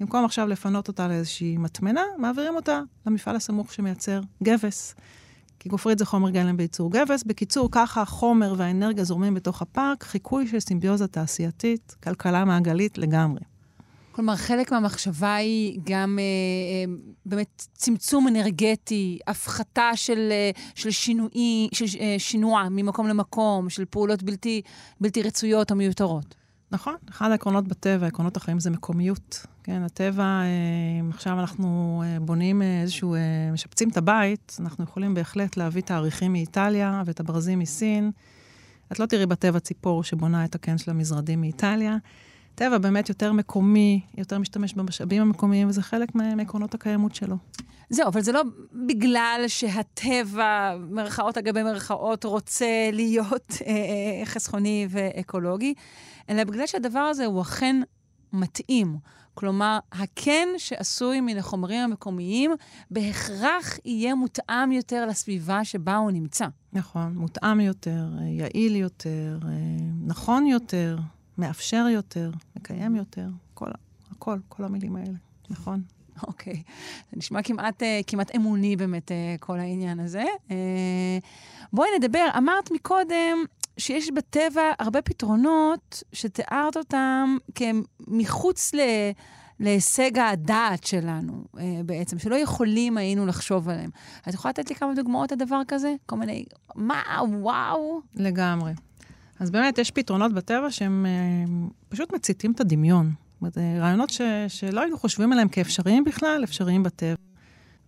[0.00, 4.94] במקום עכשיו לפנות אותה לאיזושהי מטמנה, מעבירים אותה למפעל הסמוך שמייצר גבס.
[5.58, 7.22] כי גופרית זה חומר גלם בייצור גבס.
[7.22, 13.40] בקיצור, ככה החומר והאנרגיה זורמים בתוך הפארק, חיקוי של סימביוזה תעשייתית, כלכלה מעגלית לגמרי.
[14.16, 16.94] כלומר, חלק מהמחשבה היא גם אה, אה,
[17.26, 24.22] באמת צמצום אנרגטי, הפחתה של, אה, של, שינוי, של אה, שינוע ממקום למקום, של פעולות
[24.22, 24.62] בלתי,
[25.00, 26.34] בלתי רצויות או מיותרות.
[26.70, 29.46] נכון, אחד העקרונות בטבע, עקרונות החיים זה מקומיות.
[29.62, 33.14] כן, הטבע, אה, עכשיו אנחנו אה, בונים אה, איזשהו,
[33.52, 38.10] משפצים את הבית, אנחנו יכולים בהחלט להביא תאריכים מאיטליה ואת הברזים מסין.
[38.92, 41.96] את לא תראי בטבע ציפור שבונה את הקן של המזרדים מאיטליה.
[42.56, 47.36] טבע באמת יותר מקומי, יותר משתמש במשאבים המקומיים, וזה חלק מעקרונות הקיימות שלו.
[47.90, 48.42] זהו, אבל זה לא
[48.86, 55.74] בגלל שהטבע, מרכאות אגבי מרכאות, רוצה להיות אה, אה, חסכוני ואקולוגי,
[56.30, 57.76] אלא בגלל שהדבר הזה הוא אכן
[58.32, 58.96] מתאים.
[59.34, 62.50] כלומר, הקן שעשוי מן החומרים המקומיים
[62.90, 66.46] בהכרח יהיה מותאם יותר לסביבה שבה הוא נמצא.
[66.72, 69.50] נכון, מותאם יותר, יעיל יותר, אה,
[70.06, 70.96] נכון יותר,
[71.38, 73.70] מאפשר יותר, מקיים יותר, כל,
[74.10, 75.18] הכל, כל המילים האלה,
[75.50, 75.82] נכון.
[76.22, 76.52] אוקיי.
[76.52, 76.70] Okay.
[77.10, 80.24] זה נשמע כמעט, uh, כמעט אמוני באמת, uh, כל העניין הזה.
[80.48, 80.52] Uh,
[81.72, 83.44] בואי נדבר, אמרת מקודם
[83.78, 88.80] שיש בטבע הרבה פתרונות שתיארת אותם כמחוץ ל...
[89.60, 91.44] להישג הדעת שלנו
[91.84, 93.90] בעצם, שלא יכולים היינו לחשוב עליהם.
[94.28, 95.94] את יכולה לתת לי כמה דוגמאות לדבר כזה?
[96.06, 96.44] כל מיני,
[96.74, 98.00] מה, וואו.
[98.14, 98.72] לגמרי.
[99.40, 103.06] אז באמת, יש פתרונות בטבע שהם אה, פשוט מציתים את הדמיון.
[103.06, 107.14] זאת אומרת, אה, רעיונות ש, שלא היינו חושבים עליהם כאפשריים בכלל, אפשריים בטבע.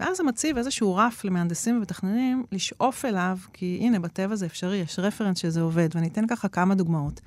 [0.01, 4.99] ואז זה מציב איזשהו רף למהנדסים ומתכננים לשאוף אליו, כי הנה, בטבע זה אפשרי, יש
[4.99, 7.21] רפרנס שזה עובד, ואני אתן ככה כמה דוגמאות.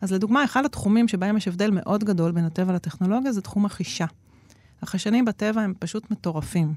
[0.00, 4.06] אז לדוגמה, אחד התחומים שבהם יש הבדל מאוד גדול בין הטבע לטכנולוגיה זה תחום החישה.
[4.82, 6.74] החיישנים בטבע הם פשוט מטורפים.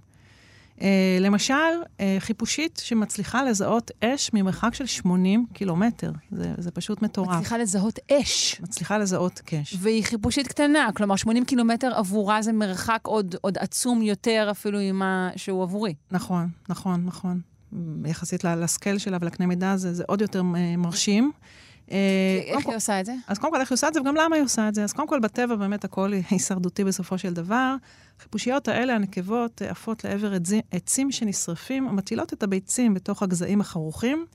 [0.82, 0.84] Uh,
[1.20, 6.12] למשל, uh, חיפושית שמצליחה לזהות אש ממרחק של 80 קילומטר.
[6.32, 7.36] זה, זה פשוט מטורף.
[7.36, 8.62] מצליחה לזהות אש.
[8.62, 9.76] מצליחה לזהות קש.
[9.80, 15.30] והיא חיפושית קטנה, כלומר 80 קילומטר עבורה זה מרחק עוד, עוד עצום יותר אפילו ממה
[15.36, 15.94] שהוא עבורי.
[16.12, 17.42] נכון, נכון, נכון.
[18.06, 21.32] יחסית לסקייל שלה ולקנה מידה זה, זה עוד יותר uh, מרשים.
[22.48, 23.14] איך היא עושה את זה?
[23.28, 24.84] אז קודם כל, איך היא עושה את זה, וגם למה היא עושה את זה.
[24.84, 27.76] אז קודם כל, בטבע באמת הכל הישרדותי בסופו של דבר.
[28.20, 30.34] החיפושיות האלה, הנקבות, עפות לעבר
[30.72, 34.26] עצים שנשרפים, מטילות את הביצים בתוך הגזעים החרוכים.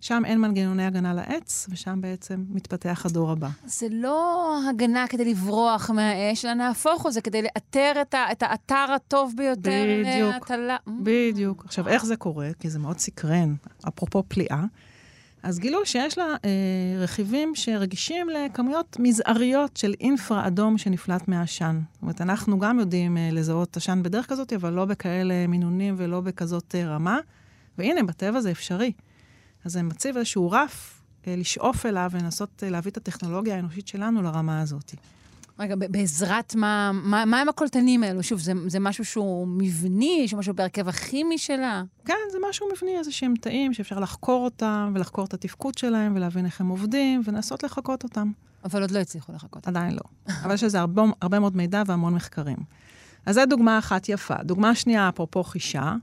[0.00, 3.48] שם אין מנגנוני הגנה לעץ, ושם בעצם מתפתח הדור הבא.
[3.64, 8.42] זה לא הגנה כדי לברוח מהאש, אלא נהפוך הוא, זה כדי לאתר את, ה, את
[8.42, 10.76] האתר הטוב ביותר בדיוק, להטלה.
[11.02, 11.64] בדיוק.
[11.64, 12.48] עכשיו, איך זה קורה?
[12.60, 13.54] כי זה מאוד סקרן,
[13.88, 14.64] אפרופו פליאה.
[15.46, 21.80] אז גילו שיש לה אה, רכיבים שרגישים לכמויות מזעריות של אינפרה אדום שנפלט מהעשן.
[21.92, 26.20] זאת אומרת, אנחנו גם יודעים אה, לזהות עשן בדרך כזאת, אבל לא בכאלה מינונים ולא
[26.20, 27.18] בכזאת אה, רמה.
[27.78, 28.92] והנה, בטבע זה אפשרי.
[29.64, 34.22] אז זה מציב איזשהו רף אה, לשאוף אליו ולנסות אה, להביא את הטכנולוגיה האנושית שלנו
[34.22, 34.94] לרמה הזאת.
[35.58, 38.22] רגע, בעזרת מה, מה, מה הם הקולטנים האלו?
[38.22, 41.82] שוב, זה, זה משהו שהוא מבני, יש משהו בהרכב הכימי שלה?
[42.04, 46.44] כן, זה משהו מבני, איזה שהם תאים שאפשר לחקור אותם, ולחקור את התפקוד שלהם, ולהבין
[46.44, 48.30] איך הם עובדים, ולנסות לחקות אותם.
[48.64, 49.68] אבל עוד לא הצליחו לחקות.
[49.68, 50.00] עדיין לא.
[50.44, 52.58] אבל יש לזה הרבה, הרבה מאוד מידע והמון מחקרים.
[53.26, 54.34] אז זו דוגמה אחת יפה.
[54.42, 55.94] דוגמה שנייה, אפרופו חישה,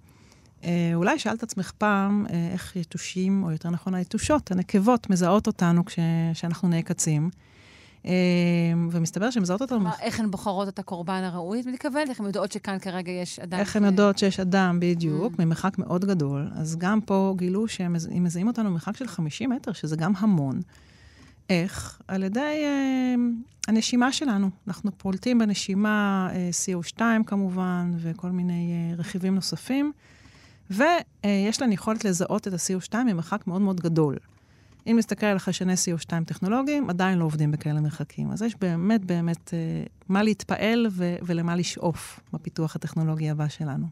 [0.63, 5.83] אה, אולי שאלת עצמך פעם אה, איך יתושים, או יותר נכון היתושות, הנקבות, מזהות אותנו
[5.85, 7.29] כשאנחנו נעקצים.
[8.05, 9.89] אמ, ומסתבר שהן מזהות אותנו...
[10.01, 12.09] איך הן בוחרות את הקורבן הראוי, את מתכוונת?
[12.09, 13.59] איך הן יודעות שכאן כרגע יש אדם?
[13.59, 15.43] איך הן יודעות שיש אדם, בדיוק, mm.
[15.43, 16.47] ממרחק מאוד גדול.
[16.55, 20.61] אז גם פה גילו שהם מזהים אותנו ממרחק של 50 מטר, שזה גם המון.
[21.49, 22.01] איך?
[22.07, 23.15] על ידי אה,
[23.67, 24.49] הנשימה שלנו.
[24.67, 29.91] אנחנו פולטים בנשימה אה, CO2 כמובן, וכל מיני אה, רכיבים נוספים,
[30.69, 34.17] ויש להם יכולת לזהות את ה-CO2 ממרחק מאוד מאוד גדול.
[34.87, 38.31] אם נסתכל על חיישני CO2 טכנולוגיים, עדיין לא עובדים בכאלה מרחקים.
[38.31, 43.87] אז יש באמת באמת אה, מה להתפעל ו- ולמה לשאוף בפיתוח הטכנולוגי הבא שלנו.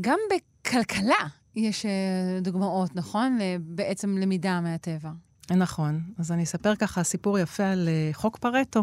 [0.00, 3.38] גם בכלכלה יש אה, דוגמאות, נכון?
[3.60, 5.10] בעצם למידה מהטבע.
[5.56, 6.00] נכון.
[6.18, 8.82] אז אני אספר ככה סיפור יפה על אה, חוק פרטו.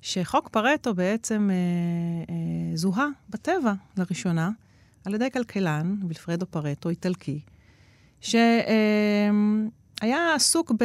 [0.00, 1.54] שחוק פרטו בעצם אה,
[2.34, 4.50] אה, זוהה בטבע לראשונה
[5.04, 7.40] על ידי כלכלן, וילפרדו פרטו, איטלקי,
[8.20, 9.32] שהיה
[10.34, 10.84] עסוק ב...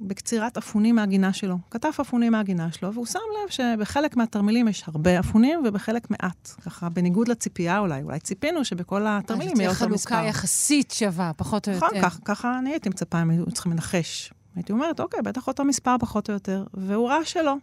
[0.00, 1.56] בקצירת אפונים מהגינה שלו.
[1.70, 6.48] כתב אפונים מהגינה שלו, והוא שם לב שבחלק מהתרמילים יש הרבה אפונים ובחלק מעט.
[6.64, 10.10] ככה, בניגוד לציפייה אולי, אולי ציפינו שבכל התרמילים יהיה אותו מספר.
[10.14, 12.06] חלוקה יחסית שווה, פחות או נכון, יותר.
[12.06, 14.32] נכון, ככה אני הייתי מצפה, הם היו צריכים לנחש.
[14.56, 16.64] הייתי אומרת, אוקיי, בטח אותו מספר פחות או יותר.
[16.74, 17.54] והוא ראה שלא.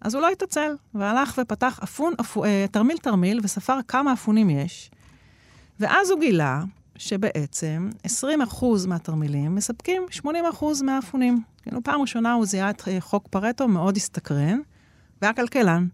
[0.00, 4.90] אז הוא לא התעצל, והלך ופתח אפון, אפו, אה, תרמיל תרמיל, וספר כמה אפונים יש.
[5.80, 6.62] ואז הוא גילה
[6.98, 10.26] שבעצם 20% מהתרמילים מספקים 80%
[10.84, 11.42] מהאפונים.
[11.62, 14.58] כאילו, פעם ראשונה הוא זיהה את אה, חוק פרטו, מאוד הסתקרן,
[15.22, 15.86] והיה כלכלן.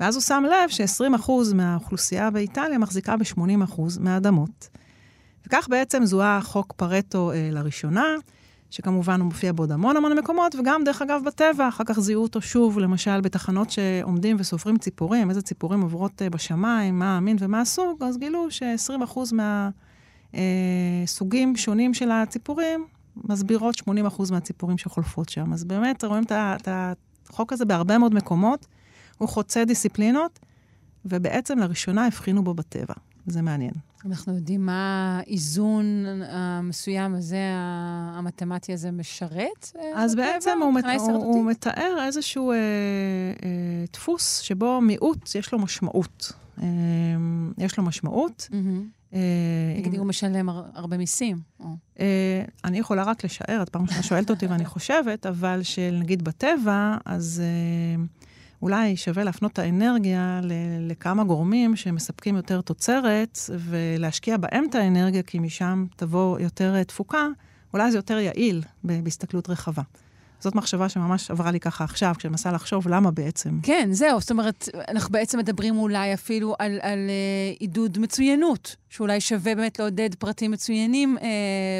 [0.00, 4.68] ואז הוא שם לב ש-20% מהאוכלוסייה באיטליה מחזיקה ב-80% מהאדמות.
[5.46, 8.06] וכך בעצם זוהה חוק פרטו אה, לראשונה,
[8.70, 12.40] שכמובן הוא מופיע בעוד המון המון מקומות, וגם, דרך אגב, בטבע, אחר כך זיהו אותו
[12.40, 18.02] שוב, למשל, בתחנות שעומדים וסופרים ציפורים, איזה ציפורים עוברות אה, בשמיים, מה המין ומה הסוג,
[18.02, 19.70] אז גילו ש-20% מה...
[20.34, 20.40] אה,
[21.06, 25.52] סוגים שונים של הציפורים, מסבירות 80% מהציפורים שחולפות שם.
[25.52, 28.66] אז באמת רואים את החוק הזה בהרבה מאוד מקומות,
[29.18, 30.38] הוא חוצה דיסציפלינות,
[31.04, 32.94] ובעצם לראשונה הבחינו בו בטבע.
[33.26, 33.72] זה מעניין.
[34.06, 37.38] אנחנו יודעים מה האיזון המסוים הזה,
[38.14, 39.72] המתמטי הזה, משרת?
[39.78, 45.34] אה, אז בטבע, בעצם הוא, מת, הוא, הוא מתאר איזשהו אה, אה, דפוס שבו מיעוט
[45.34, 46.32] יש לו משמעות.
[46.62, 46.66] אה,
[47.58, 48.48] יש לו משמעות.
[48.50, 49.01] Mm-hmm.
[49.78, 51.40] נגיד, הוא משלם הרבה מיסים.
[52.00, 56.96] אה, אני יכולה רק לשער, את פעם ראשונה שואלת אותי ואני חושבת, אבל שנגיד בטבע,
[57.04, 58.04] אז אה,
[58.62, 60.40] אולי שווה להפנות את האנרגיה
[60.80, 67.26] לכמה גורמים שמספקים יותר תוצרת, ולהשקיע בהם את האנרגיה, כי משם תבוא יותר תפוקה,
[67.72, 69.82] אולי זה יותר יעיל בהסתכלות רחבה.
[70.42, 73.60] זאת מחשבה שממש עברה לי ככה עכשיו, כשאני מנסה לחשוב למה בעצם.
[73.62, 74.20] כן, זהו.
[74.20, 79.78] זאת אומרת, אנחנו בעצם מדברים אולי אפילו על, על uh, עידוד מצוינות, שאולי שווה באמת
[79.78, 81.22] לעודד פרטים מצוינים uh,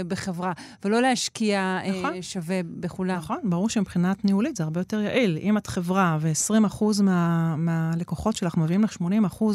[0.09, 0.53] בחברה,
[0.85, 2.15] ולא להשקיע נכון.
[2.15, 3.17] uh, שווה בכולם.
[3.17, 5.39] נכון, ברור שמבחינת ניהולית זה הרבה יותר יעיל.
[5.43, 9.05] אם את חברה ו-20% מה, מהלקוחות שלך מביאים לך 80%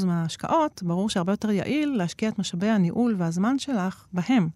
[0.06, 4.50] מההשקעות, ברור שהרבה יותר יעיל להשקיע את משאבי הניהול והזמן שלך בהם.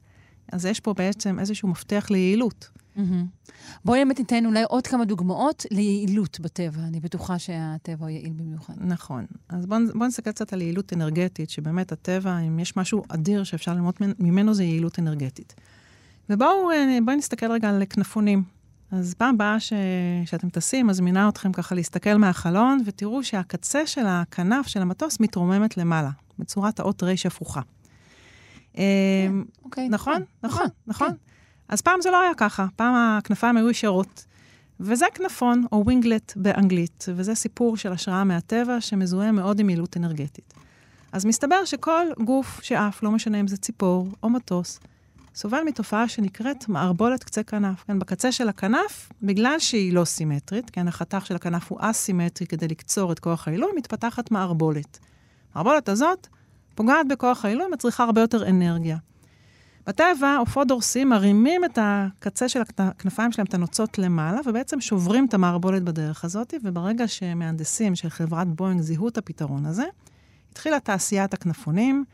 [0.52, 2.81] אז יש פה בעצם איזשהו מפתח ליעילות.
[2.98, 3.52] Mm-hmm.
[3.86, 6.82] בואי באמת ניתן אולי עוד כמה דוגמאות ליעילות בטבע.
[6.82, 8.74] אני בטוחה שהטבע הוא יעיל במיוחד.
[8.78, 9.26] נכון.
[9.50, 13.74] אז בואו בוא נסתכל קצת על יעילות אנרגטית, שבאמת הטבע, אם יש משהו אדיר שאפשר
[13.74, 15.56] ללמוד ממנו, זה יעילות אנרגטית.
[16.30, 18.44] ובואו אה, נסתכל רגע על כנפונים.
[18.92, 19.74] אז פעם הבאה ש...
[20.26, 26.10] שאתם טסים, מזמינה אתכם ככה להסתכל מהחלון, ותראו שהקצה של הכנף של המטוס מתרוממת למעלה,
[26.40, 27.62] בצורת האות ר' הפוכה.
[28.74, 28.82] כן,
[29.66, 29.90] אוקיי.
[29.90, 31.10] נכון, נכון, נכון.
[31.72, 34.26] אז פעם זה לא היה ככה, פעם הכנפיים היו ישרות.
[34.80, 40.54] וזה כנפון, או ווינגלט באנגלית, וזה סיפור של השראה מהטבע שמזוהה מאוד עם יעילות אנרגטית.
[41.12, 44.80] אז מסתבר שכל גוף שעף, לא משנה אם זה ציפור או מטוס,
[45.36, 47.84] סובל מתופעה שנקראת מערבולת קצה כנף.
[47.88, 52.68] כן, בקצה של הכנף, בגלל שהיא לא סימטרית, כן, החתך של הכנף הוא אסימטרי כדי
[52.68, 55.00] לקצור את כוח העילוי, מתפתחת מערבולת.
[55.54, 56.28] המערבולת הזאת
[56.76, 58.98] פוגעת בכוח העילוי, מצריכה הרבה יותר אנרגיה.
[59.88, 65.34] בטבע, עופות דורסים מרימים את הקצה של הכנפיים שלהם, את הנוצות למעלה, ובעצם שוברים את
[65.34, 69.86] המערבולת בדרך הזאת, וברגע שמהנדסים של חברת בואינג זיהו את הפתרון הזה,
[70.52, 72.06] התחילה תעשיית הכנפונים,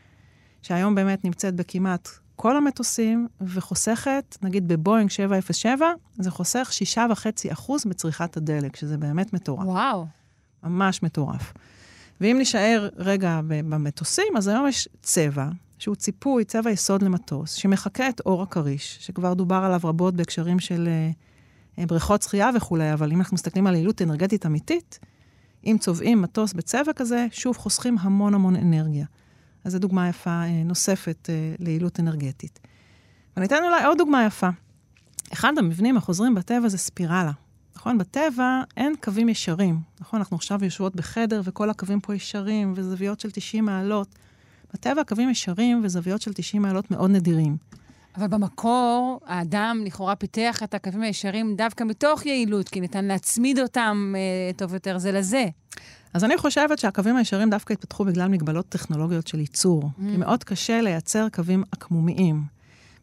[0.62, 5.86] שהיום באמת נמצאת בכמעט כל המטוסים, וחוסכת, נגיד בבואינג 707,
[6.18, 9.66] זה חוסך 6.5% בצריכת הדלק, שזה באמת מטורף.
[9.66, 10.06] וואו.
[10.62, 11.52] ממש מטורף.
[12.20, 15.48] ואם נשאר רגע במטוסים, אז היום יש צבע,
[15.78, 20.88] שהוא ציפוי, צבע יסוד למטוס, שמחקה את אור הכריש, שכבר דובר עליו רבות בהקשרים של
[21.78, 24.98] uh, בריכות שחייה וכולי, אבל אם אנחנו מסתכלים על יעילות אנרגטית אמיתית,
[25.64, 29.06] אם צובעים מטוס בצבע כזה, שוב חוסכים המון המון אנרגיה.
[29.64, 32.60] אז זו דוגמה יפה uh, נוספת uh, ליעילות אנרגטית.
[33.36, 34.48] ואני אתן אולי עוד דוגמה יפה.
[35.32, 37.32] אחד המבנים החוזרים בטבע זה ספירלה.
[37.76, 37.98] נכון?
[37.98, 39.80] בטבע אין קווים ישרים.
[40.00, 40.20] נכון?
[40.20, 44.08] אנחנו עכשיו יושבות בחדר וכל הקווים פה ישרים וזוויות של 90 מעלות.
[44.74, 47.56] בטבע הקווים ישרים וזוויות של 90 מעלות מאוד נדירים.
[48.16, 54.14] אבל במקור, האדם לכאורה פיתח את הקווים הישרים דווקא מתוך יעילות, כי ניתן להצמיד אותם
[54.16, 55.46] אה, טוב יותר זה לזה.
[56.14, 59.82] אז אני חושבת שהקווים הישרים דווקא התפתחו בגלל מגבלות טכנולוגיות של ייצור.
[59.82, 60.02] Mm.
[60.10, 62.42] כי מאוד קשה לייצר קווים עקמומיים.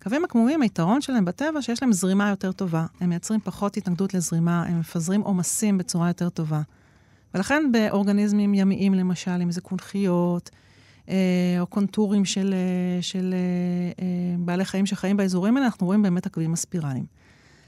[0.04, 2.86] קווים עקמומיים, היתרון שלהם בטבע שיש להם זרימה יותר טובה.
[3.00, 6.62] הם מייצרים פחות התנגדות לזרימה, הם מפזרים עומסים בצורה יותר טובה.
[7.34, 10.50] ולכן באורגניזמים ימיים, למשל, אם זה קונכיות,
[11.60, 13.34] או קונטורים של, אה, של
[14.00, 14.06] אה,
[14.40, 17.06] בעלי חיים שחיים באזורים האלה, אנחנו רואים באמת הקווים הספירליים.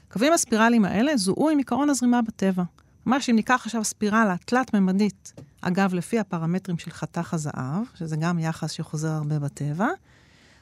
[0.08, 2.62] הקווים הספירליים האלה זוהו עם עיקרון הזרימה בטבע.
[3.06, 8.70] ממש אם ניקח עכשיו ספירלה תלת-ממדית, אגב, לפי הפרמטרים של חתך הזהב, שזה גם יחס
[8.70, 9.88] שחוזר הרבה בטבע,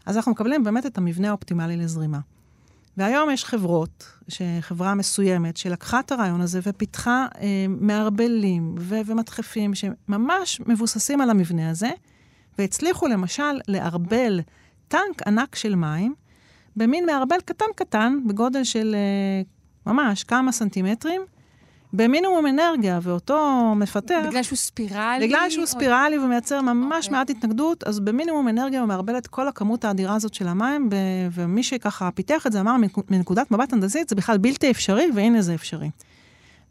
[0.07, 2.19] אז אנחנו מקבלים באמת את המבנה האופטימלי לזרימה.
[2.97, 4.07] והיום יש חברות,
[4.61, 11.71] חברה מסוימת, שלקחה את הרעיון הזה ופיתחה אה, מערבלים ו- ומדחפים שממש מבוססים על המבנה
[11.71, 11.91] הזה,
[12.59, 14.41] והצליחו למשל לערבל
[14.89, 16.15] טנק ענק של מים,
[16.77, 18.97] במין מערבל קטן-קטן, בגודל של
[19.45, 21.23] uh, ממש כמה סנטימטרים,
[21.93, 24.23] במינימום אנרגיה, ואותו מפתח...
[24.29, 25.27] בגלל שהוא ספירלי?
[25.27, 25.67] בגלל שהוא או...
[25.67, 27.07] ספירלי ומייצר ממש okay.
[27.07, 27.19] אוקיי.
[27.19, 30.95] מעט התנגדות, אז במינימום אנרגיה הוא מערבל את כל הכמות האדירה הזאת של המים, ב...
[31.33, 32.77] ומי שככה פיתח את זה אמר,
[33.11, 35.91] מנקודת מבט הנדסית, זה בכלל בלתי אפשרי, והנה זה אפשרי.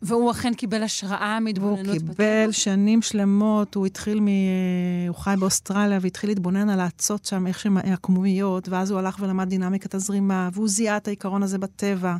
[0.06, 2.08] והוא אכן קיבל השראה מהתבוננות בטבע?
[2.08, 4.28] הוא קיבל שנים שלמות, הוא התחיל מ...
[5.08, 9.50] הוא חי באוסטרליה והתחיל להתבונן על האצות שם, איך שהן עקמומיות, ואז הוא הלך ולמד
[9.50, 12.15] דינמיקת הזרימה, והוא זיהה את העיקרון הזה בטבע.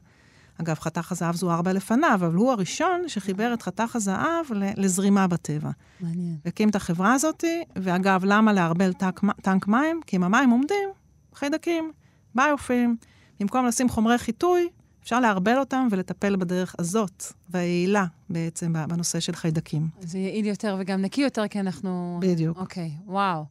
[0.62, 4.46] אגב, חתך הזהב זוהר בה לפניו, אבל הוא הראשון שחיבר את חתך הזהב
[4.78, 5.70] לזרימה בטבע.
[6.00, 6.36] מעניין.
[6.46, 7.44] והקים את החברה הזאת,
[7.76, 10.02] ואגב, למה לערבל טנק, טנק מים?
[10.08, 10.90] כי אם המים עומדים,
[11.34, 11.92] חיידקים,
[12.36, 12.96] ביופים.
[13.40, 14.68] במקום לשים חומרי חיטוי,
[15.06, 19.88] אפשר לערבל אותם ולטפל בדרך הזאת, והיעילה בעצם בנושא של חיידקים.
[20.02, 22.20] זה יעיל יותר וגם נקי יותר, כי אנחנו...
[22.22, 22.58] בדיוק.
[22.58, 23.46] אוקיי, וואו.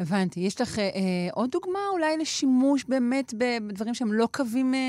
[0.00, 0.40] הבנתי.
[0.40, 0.88] יש לך אה,
[1.32, 4.80] עוד דוגמה אולי לשימוש באמת בדברים שהם לא קווים אה,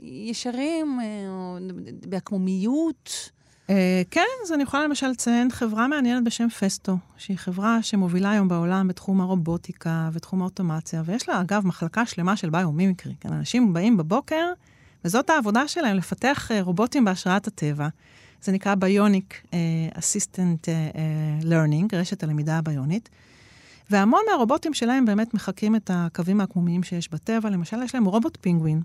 [0.00, 1.58] ישרים, אה, או
[2.06, 3.30] בעקמומיות?
[3.70, 8.48] אה, כן, אז אני יכולה למשל לציין חברה מעניינת בשם Festo, שהיא חברה שמובילה היום
[8.48, 13.14] בעולם בתחום הרובוטיקה ותחום האוטומציה, ויש לה, אגב, מחלקה שלמה של ביומימיקרי.
[13.20, 14.52] כן, אנשים באים בבוקר,
[15.04, 17.88] וזאת העבודה שלהם, לפתח uh, רובוטים בהשראת הטבע.
[18.42, 19.42] זה נקרא Bionic
[19.94, 20.68] Assistant
[21.42, 23.08] Learning, רשת הלמידה הביונית.
[23.90, 27.50] והמון מהרובוטים שלהם באמת מחקים את הקווים העקמומיים שיש בטבע.
[27.50, 28.82] למשל, יש להם רובוט פינגווין,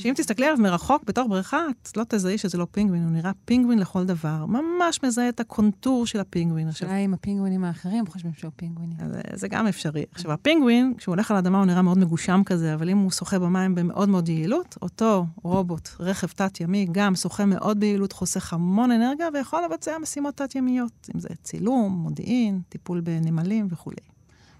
[0.00, 3.78] שאם תסתכלי עליו מרחוק בתוך בריכה, את לא תזהי שזה לא פינגווין, הוא נראה פינגווין
[3.78, 4.46] לכל דבר.
[4.46, 6.68] ממש מזהה את הקונטור של הפינגווין.
[6.68, 8.96] השאלה אם הפינגווינים האחרים חושבים שהוא פינגווינים.
[9.12, 10.04] זה, זה גם אפשרי.
[10.12, 13.38] עכשיו, הפינגווין, כשהוא הולך על האדמה הוא נראה מאוד מגושם כזה, אבל אם הוא שוחה
[13.38, 19.28] במים במאוד מאוד יעילות, אותו רובוט, רכב תת-ימי, גם שוחה מאוד ביעילות, חוסך המון אנרגיה
[19.34, 24.09] ויכול לבצע משימות תת-ימיות, אם זה צילום, מודיעין, טיפול בנמלים וכולי.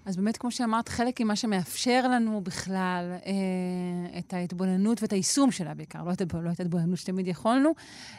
[0.05, 5.73] אז באמת, כמו שאמרת, חלק ממה שמאפשר לנו בכלל אה, את ההתבוננות ואת היישום שלה
[5.73, 7.71] בעיקר, לא את, לא את ההתבוננות שתמיד יכולנו,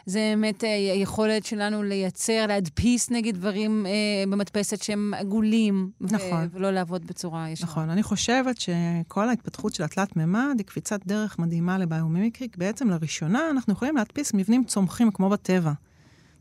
[0.05, 3.91] זה באמת אה, היכולת שלנו לייצר, להדפיס נגיד דברים אה,
[4.31, 5.91] במדפסת שהם עגולים.
[6.01, 6.43] נכון.
[6.43, 7.69] ו- ולא לעבוד בצורה ישרה.
[7.69, 7.89] נכון.
[7.89, 12.47] אני חושבת שכל ההתפתחות של התלת-ממד היא קפיצת דרך מדהימה לביומימיקרי.
[12.57, 15.71] בעצם לראשונה אנחנו יכולים להדפיס מבנים צומחים כמו בטבע.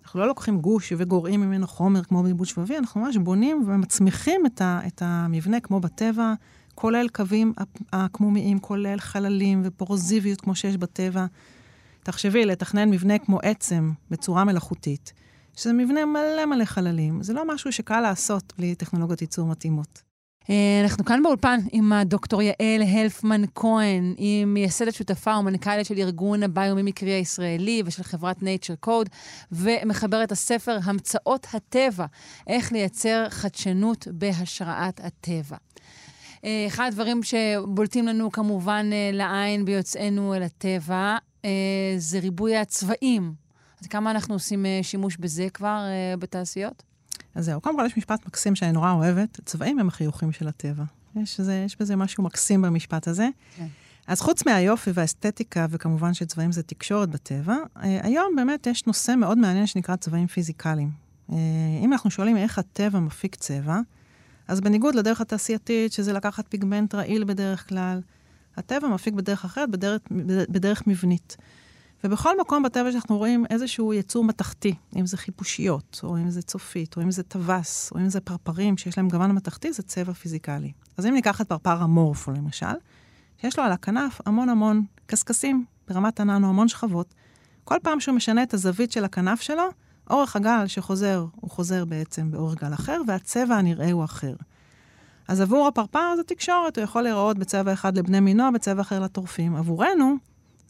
[0.02, 4.60] אנחנו לא לוקחים גוש וגורעים ממנו חומר כמו בעיבוד שבבי, אנחנו ממש בונים ומצמיחים את,
[4.60, 6.34] ה, את המבנה כמו בטבע,
[6.74, 7.52] כולל קווים
[7.92, 11.26] עקמומיים, כולל חללים ופורוזיביות כמו שיש בטבע.
[12.02, 15.12] תחשבי, לתכנן מבנה כמו עצם בצורה מלאכותית,
[15.56, 20.11] שזה מבנה מלא מלא חללים, זה לא משהו שקל לעשות בלי טכנולוגיות ייצור מתאימות.
[20.50, 26.42] אה, אנחנו כאן באולפן עם הדוקטור יעל הלפמן כהן, היא מייסדת שותפה ומנכ"לית של ארגון
[26.42, 29.08] הביומימיקרי הישראלי ושל חברת Nature Code,
[29.52, 32.06] ומחברת הספר המצאות הטבע,
[32.46, 35.56] איך לייצר חדשנות בהשראת הטבע.
[36.44, 41.16] אה, אחד הדברים שבולטים לנו כמובן אה, לעין ביוצאנו אל הטבע,
[41.96, 43.34] זה ריבוי הצבעים.
[43.80, 45.80] אז כמה אנחנו עושים שימוש בזה כבר
[46.18, 46.91] בתעשיות?
[47.34, 50.84] אז זהו, קודם כל יש משפט מקסים שאני נורא אוהבת, צבעים הם החיוכים של הטבע.
[51.16, 53.28] יש, זה, יש בזה משהו מקסים במשפט הזה.
[53.56, 53.66] כן.
[54.06, 59.38] אז חוץ מהיופי והאסתטיקה, וכמובן שצבעים זה תקשורת בטבע, אה, היום באמת יש נושא מאוד
[59.38, 60.90] מעניין שנקרא צבעים פיזיקליים.
[61.32, 61.36] אה,
[61.84, 63.80] אם אנחנו שואלים איך הטבע מפיק צבע,
[64.48, 68.00] אז בניגוד לדרך התעשייתית, שזה לקחת פיגמנט רעיל בדרך כלל,
[68.56, 70.00] הטבע מפיק בדרך אחרת, בדרך,
[70.48, 71.36] בדרך מבנית.
[72.04, 76.96] ובכל מקום בטבע שאנחנו רואים איזשהו יצור מתכתי, אם זה חיפושיות, או אם זה צופית,
[76.96, 80.72] או אם זה טווס, או אם זה פרפרים שיש להם גוון מתכתי, זה צבע פיזיקלי.
[80.96, 82.66] אז אם ניקח את פרפר המורפו למשל,
[83.40, 87.14] שיש לו על הכנף המון המון קשקשים ברמת הננו, המון שכבות,
[87.64, 89.68] כל פעם שהוא משנה את הזווית של הכנף שלו,
[90.10, 94.34] אורך הגל שחוזר, הוא חוזר בעצם באורך גל אחר, והצבע הנראה הוא אחר.
[95.28, 99.56] אז עבור הפרפר זו תקשורת, הוא יכול להיראות בצבע אחד לבני מינו, בצבע אחר לטורפים.
[99.56, 100.16] עבורנו,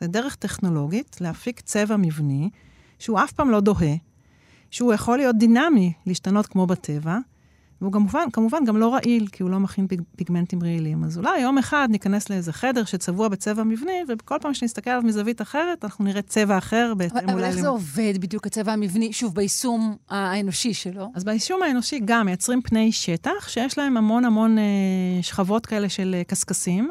[0.02, 2.50] זה דרך טכנולוגית להפיק צבע מבני,
[2.98, 3.94] שהוא אף פעם לא דוהה,
[4.70, 7.18] שהוא יכול להיות דינמי, להשתנות כמו בטבע,
[7.80, 11.04] והוא כמובן, כמובן גם לא רעיל, כי הוא לא מכין פיג, פיגמנטים רעילים.
[11.04, 15.42] אז אולי יום אחד ניכנס לאיזה חדר שצבוע בצבע מבני, וכל פעם שנסתכל עליו מזווית
[15.42, 17.32] אחרת, אנחנו נראה צבע אחר בהתאם אולי...
[17.32, 17.56] אבל איך.
[17.56, 21.10] זה עובד בדיוק, הצבע המבני, שוב, ביישום האנושי שלו?
[21.14, 24.64] אז ביישום האנושי גם מייצרים פני שטח, שיש להם המון המון אה,
[25.22, 26.90] שכבות כאלה של אה, קשקשים.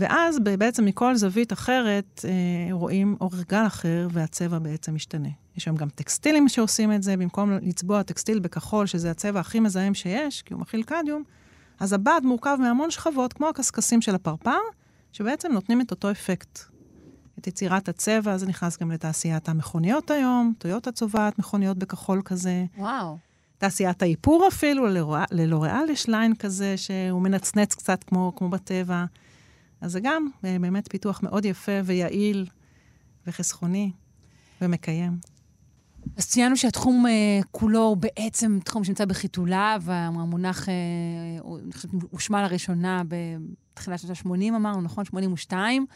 [0.00, 5.28] ואז בעצם מכל זווית אחרת אה, רואים אורך גל אחר, והצבע בעצם משתנה.
[5.56, 9.94] יש שם גם טקסטילים שעושים את זה, במקום לצבוע טקסטיל בכחול, שזה הצבע הכי מזהם
[9.94, 11.22] שיש, כי הוא מכיל קדיום,
[11.80, 14.58] אז הבד מורכב מהמון שכבות, כמו הקשקשים של הפרפר,
[15.12, 16.58] שבעצם נותנים את אותו אפקט.
[17.38, 22.64] את יצירת הצבע, זה נכנס גם לתעשיית המכוניות היום, טויוטה צובעת מכוניות בכחול כזה.
[22.78, 23.18] וואו.
[23.58, 24.86] תעשיית האיפור אפילו,
[25.30, 29.04] ללוריאל יש ליין כזה שהוא מנצנץ קצת כמו, כמו בטבע.
[29.80, 32.46] אז זה גם אה, באמת פיתוח מאוד יפה ויעיל
[33.26, 33.90] וחסכוני
[34.60, 35.18] ומקיים.
[36.16, 40.70] אז ציינו שהתחום uh, כולו הוא בעצם תחום שנמצא בחיתולה, והמונח uh,
[42.10, 45.04] הושמע לראשונה בתחילת שנות ה-80, אמרנו, נכון?
[45.04, 45.86] 82.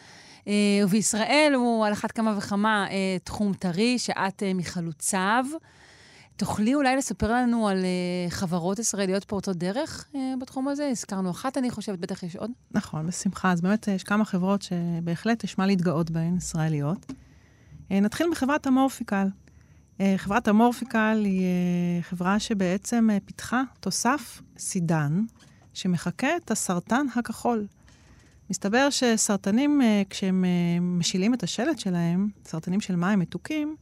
[0.40, 0.46] Uh,
[0.84, 2.92] ובישראל הוא על אחת כמה וכמה uh,
[3.24, 5.44] תחום טרי, שאת uh, מחלוציו.
[6.36, 10.88] תוכלי אולי לספר לנו על uh, חברות ישראליות פורצות דרך uh, בתחום הזה?
[10.88, 12.50] הזכרנו אחת, אני חושבת, בטח יש עוד.
[12.70, 13.52] נכון, בשמחה.
[13.52, 17.12] אז באמת יש כמה חברות שבהחלט יש מה להתגאות בהן, ישראליות.
[17.90, 19.26] נתחיל מחברת המורפיקל.
[19.98, 21.46] Uh, חברת המורפיקל היא
[22.02, 25.22] חברה שבעצם פיתחה תוסף סידן,
[25.74, 27.66] שמחקה את הסרטן הכחול.
[28.50, 30.44] מסתבר שסרטנים, כשהם
[30.80, 33.76] משילים את השלד שלהם, סרטנים של מים מתוקים,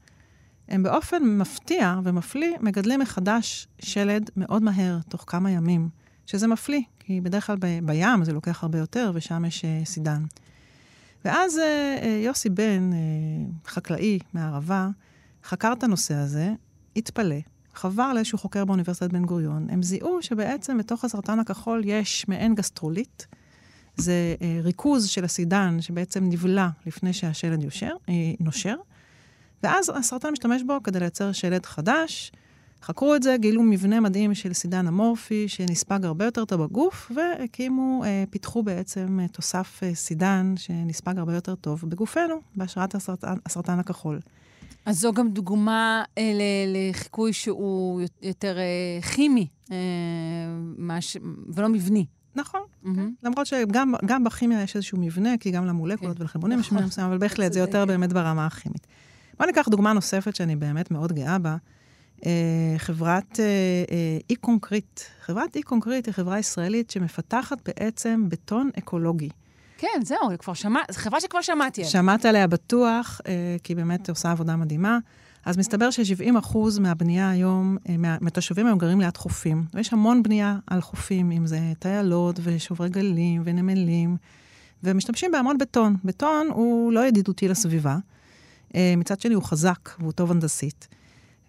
[0.68, 5.88] הם באופן מפתיע ומפליא מגדלים מחדש שלד מאוד מהר, תוך כמה ימים,
[6.26, 10.24] שזה מפליא, כי בדרך כלל ב- בים זה לוקח הרבה יותר, ושם יש uh, סידן.
[11.24, 14.88] ואז uh, יוסי בן, uh, חקלאי מהערבה,
[15.44, 16.52] חקר את הנושא הזה,
[16.96, 17.36] התפלא,
[17.74, 23.22] חבר לאיזשהו חוקר באוניברסיטת בן גוריון, הם זיהו שבעצם בתוך הסרטן הכחול יש מעין גסטרוליט,
[23.96, 27.92] זה uh, ריכוז של הסידן שבעצם נבלע לפני שהשלד יושר,
[28.40, 28.76] נושר,
[29.62, 32.32] ואז הסרטן משתמש בו כדי לייצר שלד חדש,
[32.82, 38.04] חקרו את זה, גילו מבנה מדהים של סידן אמורפי, שנספג הרבה יותר טוב בגוף, והקימו,
[38.04, 43.78] אה, פיתחו בעצם אה, תוסף אה, סידן שנספג הרבה יותר טוב בגופנו, בהשראת הסרטן, הסרטן
[43.78, 44.20] הכחול.
[44.86, 46.32] אז זו גם דוגמה אה,
[46.66, 49.76] לחיקוי שהוא יותר אה, כימי, אה,
[50.78, 51.16] מש...
[51.54, 52.06] ולא מבני.
[52.34, 52.88] נכון, mm-hmm.
[53.22, 56.16] למרות שגם בכימיה יש איזשהו מבנה, כי גם למולקולות.
[56.16, 56.22] כן.
[56.22, 56.88] ולחלבונים יש מבנה נכון.
[56.88, 58.86] מסוים, אבל בהחלט זה יותר באמת ברמה הכימית.
[59.38, 61.56] בואו ניקח דוגמה נוספת שאני באמת מאוד גאה בה.
[62.26, 63.40] אה, חברת
[64.30, 65.00] ECOncrete.
[65.00, 69.28] אה, אה, חברת ECOncrete היא חברה ישראלית שמפתחת בעצם בטון אקולוגי.
[69.78, 70.80] כן, זהו, כבר שמע...
[70.90, 71.90] זו חברה שכבר שמעתי עליה.
[71.90, 73.20] שמעת עליה בטוח,
[73.62, 74.98] כי היא באמת עושה עבודה מדהימה.
[75.44, 79.64] אז מסתבר ש-70% מהבנייה היום, מהתושבים היום גרים ליד חופים.
[79.74, 84.16] ויש המון בנייה על חופים, אם זה טיילות ושוברי גלים ונמלים,
[84.84, 85.96] ומשתמשים בהמון בטון.
[86.04, 87.96] בטון הוא לא ידידותי לסביבה.
[88.96, 90.88] מצד שני, הוא חזק והוא טוב הנדסית.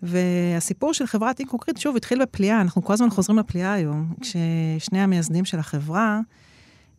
[0.03, 5.45] והסיפור של חברת אינקוקריט, שוב, התחיל בפליאה, אנחנו כל הזמן חוזרים לפליאה היום, כששני המייסדים
[5.45, 6.19] של החברה,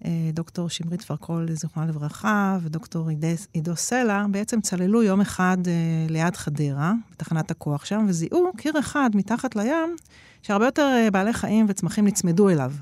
[0.05, 3.09] אה, דוקטור שמרית פרקול, זיכרונה לברכה, ודוקטור
[3.53, 5.73] עידו סלע, בעצם צללו יום אחד אה,
[6.09, 9.97] ליד חדרה, בתחנת הכוח שם, וזיהו קיר אחד מתחת לים,
[10.43, 12.73] שהרבה יותר אה, בעלי חיים וצמחים נצמדו אליו.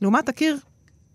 [0.00, 0.58] לעומת הקיר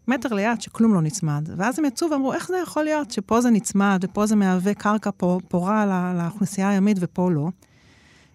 [0.08, 1.50] מטר ליד שכלום לא נצמד.
[1.58, 5.10] ואז הם יצאו ואמרו, איך זה יכול להיות שפה זה נצמד, ופה זה מהווה קרקע
[5.48, 7.50] פורה לאוכלוסייה הימית ופה לא?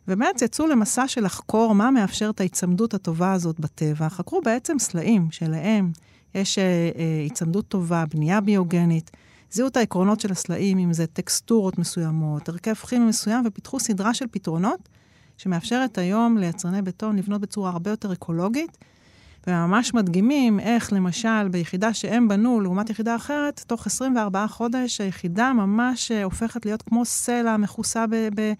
[0.08, 4.08] ובאמת יצאו למסע של לחקור מה מאפשר את ההיצמדות הטובה הזאת בטבע.
[4.08, 5.92] חקרו בעצם סלעים שלהם
[6.34, 9.10] יש אה, אה, היצמדות טובה, בנייה ביוגנית.
[9.50, 14.24] זיהו את העקרונות של הסלעים, אם זה טקסטורות מסוימות, הרכב כימי מסוים, ופיתחו סדרה של
[14.30, 14.88] פתרונות
[15.36, 18.78] שמאפשרת היום ליצרני בטון לבנות בצורה הרבה יותר אקולוגית,
[19.46, 26.12] וממש מדגימים איך, למשל, ביחידה שהם בנו לעומת יחידה אחרת, תוך 24 חודש היחידה ממש
[26.12, 28.52] אה, הופכת להיות כמו סלע מכוסה ב- ב-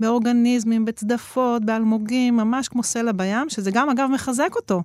[0.00, 4.82] באורגניזמים, בצדפות, באלמוגים, ממש כמו סלע בים, שזה גם, אגב, מחזק אותו.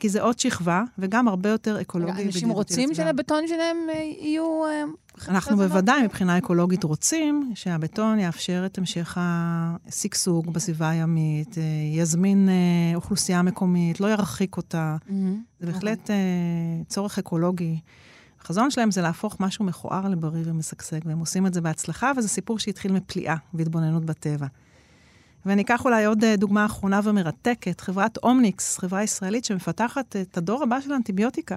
[0.00, 2.24] כי זה עוד שכבה, וגם הרבה יותר אקולוגי.
[2.24, 4.64] אנשים רוצים שלבטון שלהם אה, יהיו...
[4.66, 4.84] אה,
[5.28, 12.48] אנחנו בוודאי, מבחינה אקולוגית, רוצים שהבטון יאפשר את המשך השגשוג בסביבה הימית, אה, יזמין
[12.94, 14.96] אוכלוסייה מקומית, לא ירחיק אותה.
[15.00, 15.12] Mm-hmm.
[15.60, 16.00] זה בהחלט.
[16.00, 16.16] אוקיי.
[16.88, 17.80] צורך אקולוגי.
[18.40, 22.58] החזון שלהם זה להפוך משהו מכוער לבריא ומשגשג, והם עושים את זה בהצלחה, וזה סיפור
[22.58, 24.46] שהתחיל מפליאה והתבוננות בטבע.
[25.46, 30.62] ואני אקח אולי עוד אה, דוגמה אחרונה ומרתקת, חברת אומניקס, חברה ישראלית שמפתחת את הדור
[30.62, 31.56] הבא של האנטיביוטיקה.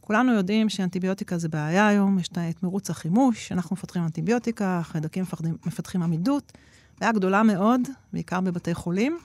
[0.00, 5.56] כולנו יודעים שאנטיביוטיקה זה בעיה היום, יש את מרוץ החימוש, אנחנו מפתחים אנטיביוטיקה, חיידקים מפתחים,
[5.66, 6.52] מפתחים עמידות,
[7.00, 7.80] בעיה גדולה מאוד,
[8.12, 9.18] בעיקר בבתי חולים.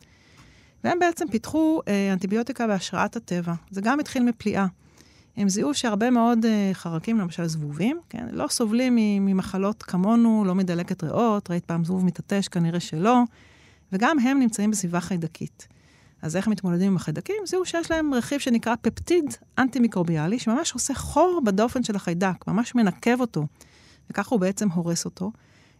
[0.83, 3.53] והם בעצם פיתחו אה, אנטיביוטיקה בהשראת הטבע.
[3.71, 4.65] זה גם התחיל מפליאה.
[5.37, 11.03] הם זיהו שהרבה מאוד אה, חרקים, למשל זבובים, כן, לא סובלים ממחלות כמונו, לא מדלקת
[11.03, 12.47] ריאות, ראית פעם זבוב מתעטש?
[12.47, 13.23] כנראה שלא.
[13.93, 15.67] וגם הם נמצאים בסביבה חיידקית.
[16.21, 17.35] אז איך מתמודדים עם החיידקים?
[17.45, 19.25] זהו שיש להם רכיב שנקרא פפטיד
[19.57, 23.45] אנטי-מיקרוביאלי, שממש עושה חור בדופן של החיידק, ממש מנקב אותו,
[24.09, 25.31] וככה הוא בעצם הורס אותו.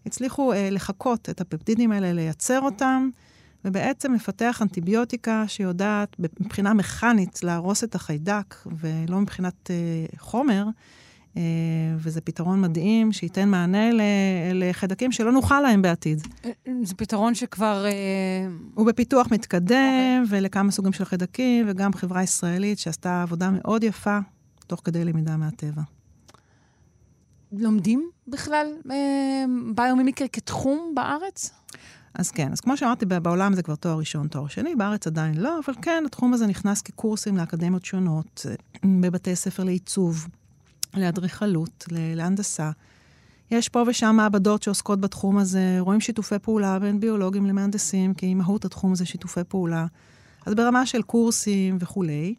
[0.06, 3.10] הצליחו אה, לחקות את הפפטידים האלה, לייצר אותם,
[3.66, 10.66] ובעצם לפתח אנטיביוטיקה שיודעת מבחינה מכנית להרוס את החיידק, ולא מבחינת אה, חומר,
[11.98, 13.90] וזה פתרון מדהים שייתן מענה
[14.54, 16.28] לחיידקים שלא נוכל להם בעתיד.
[16.84, 17.86] זה פתרון שכבר...
[17.86, 17.92] אה,
[18.74, 20.28] הוא בפיתוח מתקדם, okay.
[20.30, 24.20] ולכמה סוגים של חיידקים, וגם חברה ישראלית שעשתה עבודה מאוד יפה,
[24.68, 25.82] תוך כדי למידה מהטבע.
[27.52, 31.52] לומדים בכלל אה, ביומימיקרי כתחום בארץ?
[32.14, 35.60] אז כן, אז כמו שאמרתי, בעולם זה כבר תואר ראשון, תואר שני, בארץ עדיין לא,
[35.66, 38.46] אבל כן, התחום הזה נכנס כקורסים לאקדמיות שונות,
[38.86, 40.28] בבתי ספר לעיצוב,
[40.94, 42.72] לאדריכלות, להנדסה.
[43.52, 48.66] יש פה ושם מעבדות שעוסקות בתחום הזה, רואים שיתופי פעולה בין ביולוגים למהנדסים, כי מהות
[48.66, 49.86] התחום זה שיתופי פעולה.
[50.46, 52.36] אז ברמה של קורסים וכולי.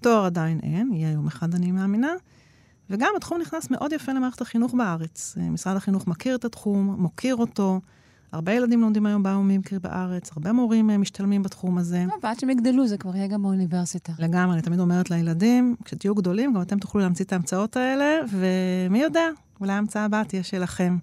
[0.00, 2.12] תואר עדיין אין, יהיה יום אחד אני מאמינה.
[2.90, 5.36] וגם התחום נכנס מאוד יפה למערכת החינוך בארץ.
[5.50, 7.80] משרד החינוך מכיר את התחום, מוקיר אותו.
[8.36, 12.04] הרבה ילדים לומדים היום ביומימקרי בארץ, הרבה מורים אה, משתלמים בתחום הזה.
[12.08, 14.12] לא, ועד שהם יגדלו זה כבר יהיה גם באוניברסיטה.
[14.18, 18.98] לגמרי, אני תמיד אומרת לילדים, כשתהיו גדולים, גם אתם תוכלו להמציא את ההמצאות האלה, ומי
[18.98, 19.28] יודע,
[19.60, 20.96] אולי ההמצאה הבאה תהיה שלכם.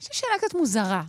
[0.00, 1.02] יש לי שאלה קצת מוזרה.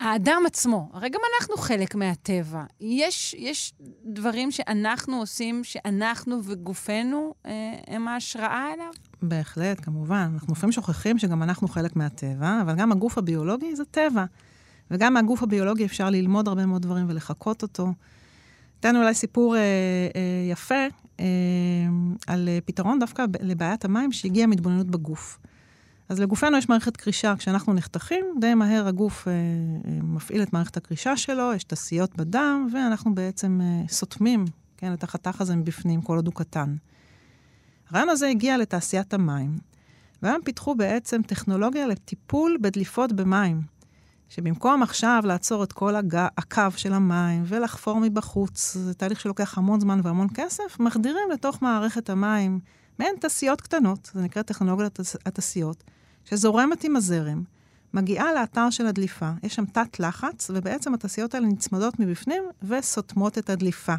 [0.00, 2.64] האדם עצמו, הרי גם אנחנו חלק מהטבע.
[2.80, 3.72] יש, יש
[4.04, 7.52] דברים שאנחנו עושים, שאנחנו וגופנו אה,
[7.86, 8.90] הם ההשראה אליו?
[9.22, 10.30] בהחלט, כמובן.
[10.34, 14.24] אנחנו לפעמים שוכחים שגם אנחנו חלק מהטבע, אבל גם הגוף הביולוגי זה טבע.
[14.90, 17.92] וגם מהגוף הביולוגי אפשר ללמוד הרבה מאוד דברים ולחקות אותו.
[18.80, 20.84] אתן אולי סיפור אה, אה, יפה
[21.20, 21.24] אה,
[22.26, 25.38] על פתרון דווקא לבעיית המים שהגיע מהתבוננות בגוף.
[26.08, 27.34] אז לגופנו יש מערכת קרישה.
[27.38, 32.68] כשאנחנו נחתכים, די מהר הגוף אה, אה, מפעיל את מערכת הקרישה שלו, יש תסיות בדם,
[32.72, 34.44] ואנחנו בעצם אה, סותמים,
[34.76, 36.76] כן, את החתך הזה מבפנים, כל עוד הוא קטן.
[37.90, 39.58] הרעיון הזה הגיע לתעשיית המים,
[40.22, 43.60] והיום פיתחו בעצם טכנולוגיה לטיפול בדליפות במים.
[44.28, 46.14] שבמקום עכשיו לעצור את כל הג...
[46.38, 52.10] הקו של המים ולחפור מבחוץ, זה תהליך שלוקח המון זמן והמון כסף, מחדירים לתוך מערכת
[52.10, 52.60] המים
[52.98, 55.84] מעין תעשיות קטנות, זה נקרא טכנולוגיית התעשיות,
[56.24, 57.42] שזורמת עם הזרם,
[57.94, 63.50] מגיעה לאתר של הדליפה, יש שם תת לחץ, ובעצם התעשיות האלה נצמדות מבפנים וסותמות את
[63.50, 63.94] הדליפה.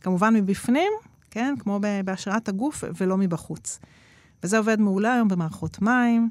[0.00, 0.92] כמובן מבפנים,
[1.30, 3.78] כן, כמו בהשראת הגוף, ולא מבחוץ.
[4.42, 6.30] וזה עובד מעולה היום במערכות מים,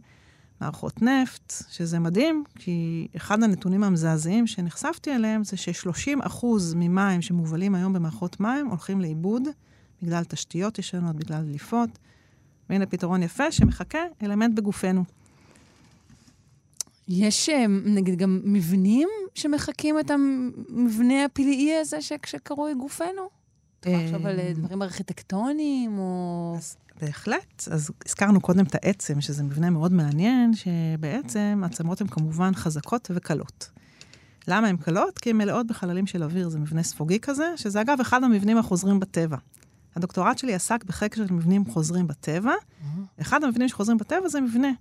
[0.61, 6.45] מערכות נפט, שזה מדהים, כי אחד הנתונים המזעזעים שנחשפתי אליהם זה ש-30%
[6.75, 9.43] ממים שמובלים היום במערכות מים הולכים לאיבוד
[10.01, 11.89] בגלל תשתיות ישנות, בגלל דליפות.
[12.69, 15.03] והנה פתרון יפה שמחכה אלמנט בגופנו.
[17.07, 23.29] יש אה, נגיד גם מבנים שמחקים את המבנה הפלאי הזה שקרוי גופנו?
[23.79, 26.55] אתה יכול לחשוב על אה, דברים ארכיטקטוניים או...
[27.01, 27.67] בהחלט.
[27.71, 33.69] אז הזכרנו קודם את העצם, שזה מבנה מאוד מעניין, שבעצם עצמות הן כמובן חזקות וקלות.
[34.47, 35.19] למה הן קלות?
[35.19, 38.99] כי הן מלאות בחללים של אוויר, זה מבנה ספוגי כזה, שזה אגב אחד המבנים החוזרים
[38.99, 39.37] בטבע.
[39.95, 42.51] הדוקטורט שלי עסק בחקר של מבנים חוזרים בטבע.
[42.53, 43.21] Mm-hmm.
[43.21, 44.71] אחד המבנים שחוזרים בטבע זה מבנה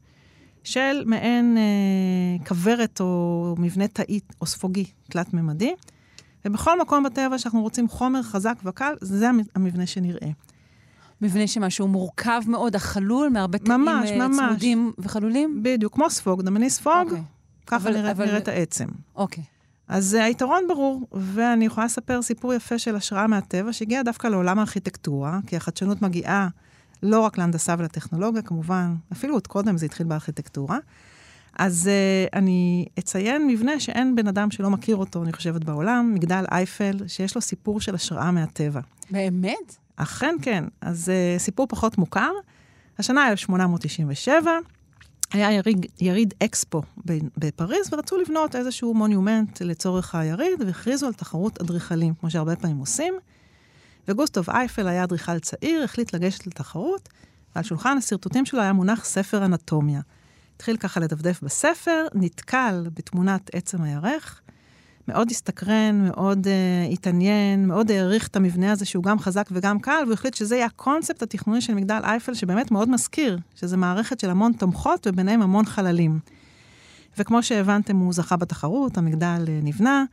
[0.64, 5.74] של מעין אה, כוורת או מבנה תאית או ספוגי תלת-ממדי.
[6.44, 10.30] ובכל מקום בטבע שאנחנו רוצים חומר חזק וקל, זה המבנה שנראה.
[11.22, 14.36] מבנה שמשהו מורכב מאוד, החלול, מהרבה תאים ממש, ממש.
[14.36, 15.60] צמודים וחלולים?
[15.62, 17.10] בדיוק, כמו ספוג, דמייני ספוג, okay.
[17.10, 17.22] אוקיי.
[17.66, 18.26] ככה נראית אבל...
[18.26, 18.86] נראית העצם.
[19.16, 19.44] אוקיי.
[19.44, 19.58] Okay.
[19.88, 24.58] אז uh, היתרון ברור, ואני יכולה לספר סיפור יפה של השראה מהטבע, שהגיע דווקא לעולם
[24.58, 26.48] הארכיטקטורה, כי החדשנות מגיעה
[27.02, 30.78] לא רק להנדסה ולטכנולוגיה, כמובן, אפילו עוד קודם זה התחיל בארכיטקטורה.
[31.58, 36.44] אז uh, אני אציין מבנה שאין בן אדם שלא מכיר אותו, אני חושבת, בעולם, מגדל
[36.50, 38.80] אייפל, שיש לו סיפור של השראה מהטבע.
[39.10, 39.76] באמת?
[39.98, 40.64] אכן כן.
[40.80, 42.30] אז uh, סיפור פחות מוכר.
[42.98, 44.50] השנה 1897,
[45.32, 46.82] היה יריד, יריד אקספו
[47.36, 53.14] בפריז, ורצו לבנות איזשהו מונומנט לצורך היריד, והכריזו על תחרות אדריכלים, כמו שהרבה פעמים עושים.
[54.08, 57.08] וגוסטוב אייפל היה אדריכל צעיר, החליט לגשת לתחרות,
[57.54, 60.00] ועל שולחן השרטוטים שלו היה מונח ספר אנטומיה.
[60.56, 64.40] התחיל ככה לדפדף בספר, נתקל בתמונת עצם הירך,
[65.08, 70.02] מאוד הסתקרן, מאוד uh, התעניין, מאוד העריך את המבנה הזה שהוא גם חזק וגם קל,
[70.02, 74.30] והוא החליט שזה יהיה הקונספט התכנוני של מגדל אייפל, שבאמת מאוד מזכיר, שזה מערכת של
[74.30, 76.18] המון תומכות וביניהם המון חללים.
[77.18, 80.04] וכמו שהבנתם, הוא זכה בתחרות, המגדל uh, נבנה.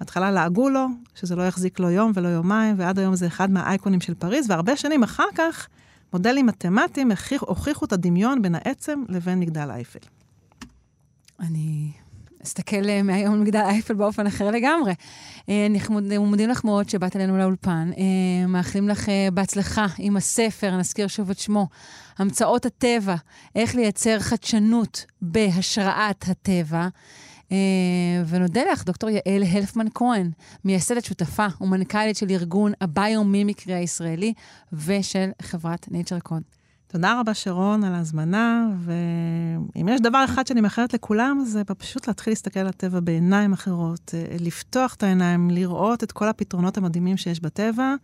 [0.00, 4.00] בהתחלה לעגו לו, שזה לא יחזיק לו יום ולא יומיים, ועד היום זה אחד מהאייקונים
[4.00, 5.68] של פריז, והרבה שנים אחר כך,
[6.12, 9.98] מודלים מתמטיים הוכיחו את הדמיון בין העצם לבין מגדל אייפל.
[11.40, 11.92] אני
[12.44, 14.92] אסתכל אה, מהיום מגדל אייפל באופן אחר לגמרי.
[15.48, 17.90] אה, אנחנו מודים לך מאוד שבאת אלינו לאולפן.
[17.98, 21.68] אה, מאחלים לך בהצלחה עם הספר, נזכיר שוב את שמו,
[22.18, 23.14] המצאות הטבע,
[23.54, 26.88] איך לייצר חדשנות בהשראת הטבע.
[28.26, 30.30] ונודה לך, דוקטור יעל הלפמן כהן,
[30.64, 34.34] מייסדת שותפה ומנכ"לית של ארגון הביומימיקרי הישראלי
[34.72, 36.63] ושל חברת Nature Code.
[36.94, 42.30] תודה רבה, שרון, על ההזמנה, ואם יש דבר אחד שאני מאחלת לכולם, זה פשוט להתחיל
[42.30, 47.40] להסתכל על הטבע בעיניים אחרות, אה, לפתוח את העיניים, לראות את כל הפתרונות המדהימים שיש
[47.40, 47.94] בטבע,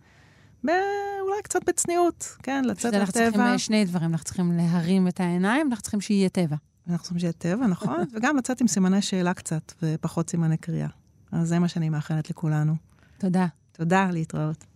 [0.63, 2.99] אולי קצת בצניעות, כן, לצאת לטבע.
[2.99, 6.55] אנחנו צריכים אה, שני דברים, אנחנו צריכים להרים את העיניים, אנחנו צריכים שיהיה טבע.
[6.89, 10.89] אנחנו צריכים שיהיה טבע, נכון, וגם לצאת עם סימני שאלה קצת, ופחות סימני קריאה.
[11.31, 12.75] אז זה מה שאני מאחלת לכולנו.
[13.17, 13.47] תודה.
[13.71, 14.70] תודה, להתראות.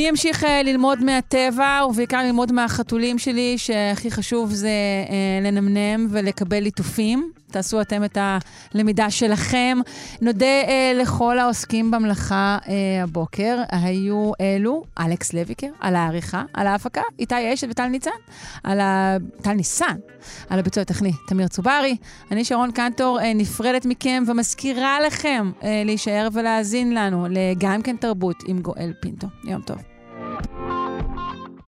[0.00, 4.70] אני אמשיך uh, ללמוד מהטבע, ובעיקר ללמוד מהחתולים שלי, שהכי חשוב זה
[5.06, 5.10] uh,
[5.46, 7.32] לנמנם ולקבל ליטופים.
[7.50, 8.18] תעשו אתם את
[8.74, 9.78] הלמידה שלכם.
[10.20, 12.68] נודה uh, לכל העוסקים במלאכה uh,
[13.02, 13.62] הבוקר.
[13.70, 18.10] היו אלו, אלכס לויקר, על העריכה, על ההפקה, איתי אשת וטל ניצן,
[18.64, 19.16] על ה...
[19.42, 19.96] טל ניסן,
[20.50, 21.96] על הביצוע הטכני, תמיר צוברי.
[22.30, 28.36] אני שרון קנטור, uh, נפרדת מכם ומזכירה לכם uh, להישאר ולהאזין לנו לגם כן תרבות
[28.46, 29.26] עם גואל פינטו.
[29.44, 29.89] יום טוב.
[30.48, 30.79] Bye.